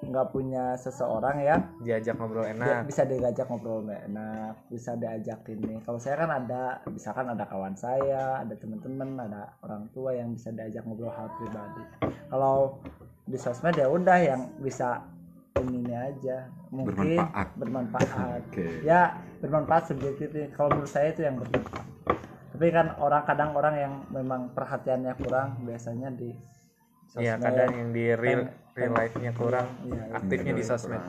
nggak 0.03 0.27
punya 0.35 0.75
seseorang 0.75 1.39
yang 1.39 1.61
diajak 1.79 2.19
ngobrol 2.19 2.43
enak. 2.43 2.83
bisa 2.83 3.07
diajak 3.07 3.47
ngobrol 3.47 3.87
enak 3.87 4.53
bisa 4.67 4.91
diajak 4.99 5.39
ini 5.47 5.79
kalau 5.87 5.95
saya 5.95 6.19
kan 6.19 6.31
ada 6.35 6.83
misalkan 6.91 7.31
ada 7.31 7.47
kawan 7.47 7.73
saya 7.79 8.43
ada 8.43 8.53
teman-teman 8.59 9.15
ada 9.23 9.55
orang 9.63 9.87
tua 9.95 10.11
yang 10.11 10.35
bisa 10.35 10.51
diajak 10.51 10.83
ngobrol 10.83 11.09
hal 11.15 11.31
pribadi. 11.39 11.83
Kalau 12.27 12.83
di 13.25 13.37
sosmed 13.39 13.73
ya 13.73 13.89
udah 13.89 14.17
yang 14.21 14.41
bisa 14.61 15.01
ininya 15.57 16.11
aja. 16.11 16.51
Mungkin 16.69 17.17
Bermanfaat. 17.17 17.47
bermanfaat. 17.55 18.41
Oke. 18.51 18.67
ya 18.83 19.15
bermanfaat 19.39 19.83
subjektif 19.95 20.29
kalau 20.53 20.75
menurut 20.75 20.91
saya 20.91 21.15
itu 21.15 21.23
yang 21.23 21.39
bermanfaat. 21.39 21.85
Tapi 22.55 22.67
kan 22.71 22.87
orang 23.03 23.23
kadang 23.27 23.51
orang 23.51 23.75
yang 23.75 23.93
memang 24.11 24.51
perhatiannya 24.55 25.11
kurang 25.19 25.59
biasanya 25.67 26.11
di 26.11 26.31
Iya 27.13 27.33
kadang 27.37 27.71
yang 27.71 27.89
di 27.91 28.05
real 28.11 28.41
real 28.71 28.91
life-nya 28.91 29.31
kurang 29.31 29.67
Iya, 29.81 30.03
aktifnya 30.13 30.51
di 30.51 30.63
sosmed. 30.63 30.99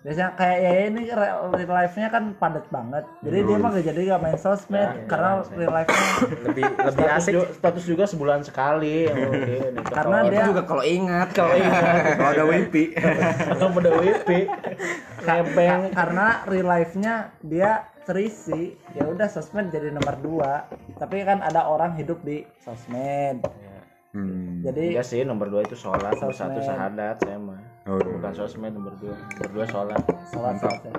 biasanya 0.00 0.32
kayak 0.32 0.58
ya 0.58 0.72
ini 0.86 1.02
real 1.12 1.52
life-nya 1.68 2.08
kan 2.08 2.32
padat 2.34 2.64
banget. 2.68 3.04
Jadi 3.20 3.38
dia 3.42 3.56
mah 3.58 3.68
gak 3.70 3.84
jadi 3.84 4.00
gak 4.08 4.20
main 4.22 4.38
sosmed 4.38 4.90
karena 5.04 5.30
real 5.50 5.68
life-nya 5.70 6.04
lebih 6.46 6.64
lebih 6.64 6.88
status, 6.96 7.16
asik. 7.18 7.32
juga, 7.34 7.46
status 7.52 7.84
juga 7.84 8.04
sebulan 8.06 8.40
sekali 8.40 8.96
oke 9.04 9.36
nih, 9.68 9.84
Karena 9.84 10.16
ketawa. 10.18 10.32
dia- 10.32 10.48
juga 10.48 10.62
kalau 10.64 10.84
ingat 10.88 11.28
kalau 11.30 11.52
ingat. 11.52 11.82
Kalau 12.16 12.30
ada 12.30 12.44
wifi. 12.46 12.84
kalau 13.50 13.68
pada 13.70 13.90
wifi. 13.94 14.40
Nebeng 15.20 15.80
karena 15.92 16.26
real 16.46 16.68
life-nya 16.70 17.14
dia 17.42 17.70
terisi 18.02 18.62
ya 18.90 19.04
udah 19.04 19.28
sosmed 19.28 19.68
jadi 19.68 19.92
nomor 19.92 20.16
dua. 20.16 20.52
Tapi 20.96 21.20
kan 21.22 21.38
ada 21.40 21.68
orang 21.68 21.92
hidup 21.94 22.24
di 22.24 22.40
sosmed 22.58 23.44
Hmm. 24.10 24.58
jadi 24.66 24.98
Iya 24.98 25.02
sih 25.06 25.22
nomor 25.22 25.46
dua 25.46 25.62
itu 25.62 25.78
sholat 25.78 26.10
nomor 26.18 26.34
Sosmed. 26.34 26.58
satu 26.58 26.60
sahadat 26.66 27.16
saya 27.22 27.38
mah. 27.38 27.60
Oh, 27.86 27.94
bukan 27.96 28.32
sosmed 28.34 28.74
nomor 28.74 28.90
dua. 28.98 29.14
Nomor 29.14 29.50
dua 29.54 29.64
sholat. 29.70 30.02
Salah 30.34 30.54
satu 30.58 30.90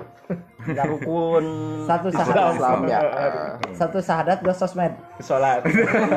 rukun. 0.88 1.44
Satu 1.84 2.06
Islam 2.08 2.24
sahadat 2.56 2.88
ya. 2.88 3.00
Satu 3.76 3.98
sahadat 4.00 4.38
dua 4.40 4.54
sosmed. 4.56 4.92
Sholat. 5.20 5.60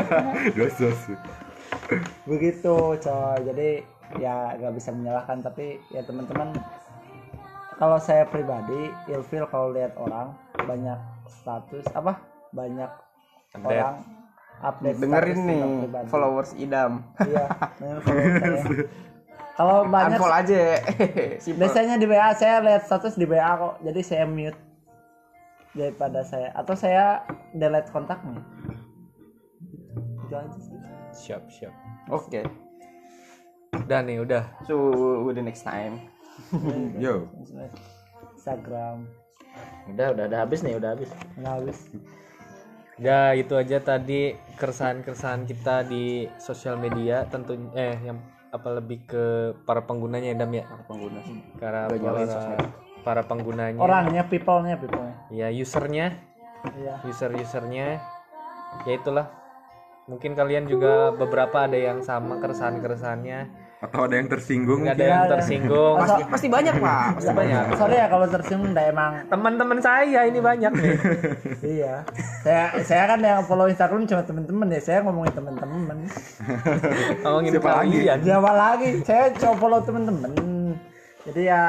Dos 0.58 0.76
dos. 0.80 1.00
begitu 2.24 2.76
coy. 2.96 3.38
Jadi 3.44 3.70
ya 4.18 4.56
nggak 4.56 4.74
bisa 4.74 4.96
menyalahkan 4.96 5.44
tapi 5.44 5.76
ya 5.92 6.00
teman-teman 6.00 6.56
kalau 7.76 8.00
saya 8.00 8.24
pribadi 8.24 8.88
ilfil 9.12 9.44
kalau 9.52 9.76
lihat 9.76 9.92
orang 10.00 10.32
banyak 10.64 10.96
status 11.28 11.84
apa? 11.92 12.16
Banyak 12.56 12.88
Update. 13.52 13.68
orang 13.68 13.96
update 14.64 14.98
dengerin 15.00 15.40
nih 15.44 15.64
pribadi. 15.88 16.08
followers 16.12 16.52
idam. 16.56 17.04
Iya 17.24 17.46
kalau 19.56 19.88
banyak 19.88 20.20
unfollow 20.20 20.36
aja. 20.36 20.84
Sih 21.40 21.56
biasanya 21.60 21.96
di 21.96 22.06
WA 22.12 22.36
saya 22.36 22.60
lihat 22.60 22.92
status 22.92 23.16
di 23.16 23.24
WA 23.24 23.56
kok 23.56 23.76
jadi 23.88 24.02
saya 24.04 24.26
mute 24.28 24.60
daripada 25.72 26.28
saya. 26.28 26.52
Atau 26.52 26.76
saya 26.76 27.24
delete 27.56 27.88
kontaknya 27.96 28.44
itu 30.28 30.36
aja 30.36 30.58
sih. 30.60 30.76
Siap 31.16 31.44
siap. 31.48 31.74
Oke. 32.12 32.44
udah 33.76 34.00
nih 34.04 34.24
udah. 34.24 34.44
So 34.68 34.76
the 35.32 35.44
next 35.44 35.64
time. 35.64 36.12
Yo. 37.04 37.32
Instagram. 38.36 39.08
Udah 39.88 40.12
udah 40.12 40.26
udah 40.28 40.40
habis 40.44 40.60
nih 40.68 40.76
udah 40.76 41.00
habis. 41.00 41.12
Habis 41.40 41.80
Ya 42.96 43.36
itu 43.36 43.52
aja 43.60 43.84
tadi 43.84 44.40
keresahan-keresahan 44.56 45.44
kita 45.44 45.84
di 45.84 46.32
sosial 46.40 46.80
media 46.80 47.28
tentu 47.28 47.60
eh 47.76 48.00
yang 48.00 48.24
apa 48.56 48.80
lebih 48.80 49.04
ke 49.04 49.52
para 49.68 49.84
penggunanya 49.84 50.32
ya 50.32 50.38
Dam 50.40 50.52
ya? 50.56 50.64
Pengguna. 50.88 51.20
para 51.60 51.92
Udah 51.92 52.00
nyalain 52.00 52.28
para, 52.32 52.56
para 53.04 53.22
penggunanya. 53.28 53.82
Orangnya 53.84 54.24
people-nya 54.32 54.80
people-nya. 54.80 55.16
Ya 55.28 55.52
usernya. 55.52 56.16
Iya. 56.72 57.04
User 57.04 57.36
usernya. 57.36 58.00
Ya 58.88 58.94
itulah. 58.96 59.28
Mungkin 60.08 60.32
kalian 60.38 60.72
juga 60.72 61.12
beberapa 61.12 61.68
ada 61.68 61.76
yang 61.76 62.00
sama 62.00 62.40
keresahan 62.40 62.80
keresahannya 62.80 63.65
Atau 63.86 64.02
ada 64.10 64.16
yang 64.18 64.26
tersinggung 64.26 64.82
nggak 64.82 64.98
ada 64.98 65.06
yang 65.06 65.26
tersinggung. 65.30 65.96
Pasti, 66.02 66.22
pasti 66.26 66.48
banyak 66.50 66.74
pak. 66.82 67.02
Pasti 67.22 67.34
banyak. 67.34 67.62
sorry 67.78 67.96
ya 68.02 68.08
kalau 68.10 68.26
tersinggung 68.26 68.70
nggak 68.74 68.88
emang. 68.90 69.12
Teman-teman 69.30 69.78
saya 69.78 70.20
ini 70.26 70.40
banyak 70.42 70.72
nih. 70.74 70.94
Iya. 71.78 71.94
Saya 72.46 72.66
saya 72.82 73.04
kan 73.10 73.20
yang 73.22 73.42
follow 73.46 73.66
Instagram 73.66 74.06
cuma 74.06 74.22
temen-temen 74.26 74.68
ya. 74.74 74.82
Saya 74.82 75.00
ngomongin 75.06 75.34
temen-temen 75.34 75.98
ngomongin 77.22 77.52
Siapa 77.54 77.70
lagi? 77.72 77.98
kalian. 78.02 78.18
Siapa 78.22 78.52
lagi? 78.52 78.90
Saya 79.06 79.24
cuma 79.38 79.54
follow 79.58 79.80
temen-temen 79.82 80.32
jadi 81.26 81.42
ya 81.42 81.62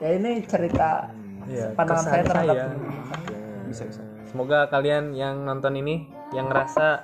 ya 0.00 0.08
ini 0.16 0.40
cerita 0.48 1.12
Iya, 1.42 1.74
pandangan 1.74 2.04
saya 2.06 2.22
kesan 2.22 2.30
terhadap 2.32 2.54
saya. 2.56 2.64
temen-temen. 2.70 3.66
Bisa 3.68 3.82
bisa. 3.88 4.00
semoga 4.24 4.58
kalian 4.70 5.04
yang 5.12 5.44
nonton 5.44 5.74
ini 5.76 6.08
yang 6.32 6.48
ngerasa 6.48 7.02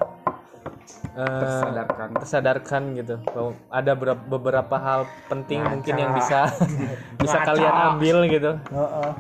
eh, 1.11 1.25
Tersadarkan. 1.39 2.09
tersadarkan 2.15 2.83
gitu 2.95 3.15
bahwa 3.25 3.51
ada 3.69 3.93
ber- 3.93 4.25
beberapa 4.27 4.77
hal 4.77 5.01
penting 5.27 5.61
mungkin 5.61 5.95
yang 5.95 6.13
bisa 6.13 6.49
bisa 7.23 7.39
kalian 7.41 7.75
ambil 7.91 8.17
gitu 8.25 8.53
Heeh. 8.67 9.11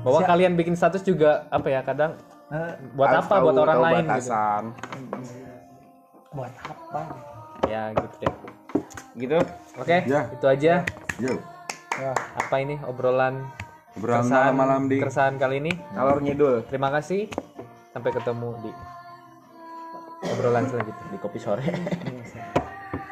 bahwa 0.00 0.20
kalian 0.22 0.54
bikin 0.54 0.72
status 0.72 1.00
juga 1.00 1.44
apa 1.48 1.66
ya 1.66 1.82
kadang 1.82 2.14
Eh, 2.46 2.72
buat 2.92 3.10
apa 3.10 3.26
tahu- 3.28 3.44
buat 3.44 3.58
orang 3.58 3.74
tahu 3.74 3.84
lain 3.84 3.96
gitu 3.98 4.10
batasan. 4.12 4.64
buat 6.28 6.52
apa 6.60 7.00
ya 7.64 7.82
gitu 7.92 8.16
deh 8.20 8.34
Gitu. 9.16 9.38
oke 9.74 9.96
Ya. 10.04 10.20
itu 10.28 10.46
aja 10.46 10.72
Yo. 11.16 11.32
ya 11.96 12.12
apa 12.12 12.54
ini 12.56 12.76
obrolan 12.82 13.42
Obrolan 13.94 14.22
keresahan- 14.22 14.52
malam-malam 14.52 14.82
di 14.86 14.96
keresahan 14.96 15.34
kali 15.36 15.56
ini 15.58 15.72
Kalor 15.90 16.20
ngidul. 16.20 16.54
terima 16.68 16.92
kasih 16.92 17.26
sampai 17.90 18.12
ketemu 18.12 18.48
di 18.60 18.70
obrolan 20.34 20.64
selanjutnya. 20.66 21.06
Di 21.12 21.18
kopi 21.22 21.38
sore 21.38 21.62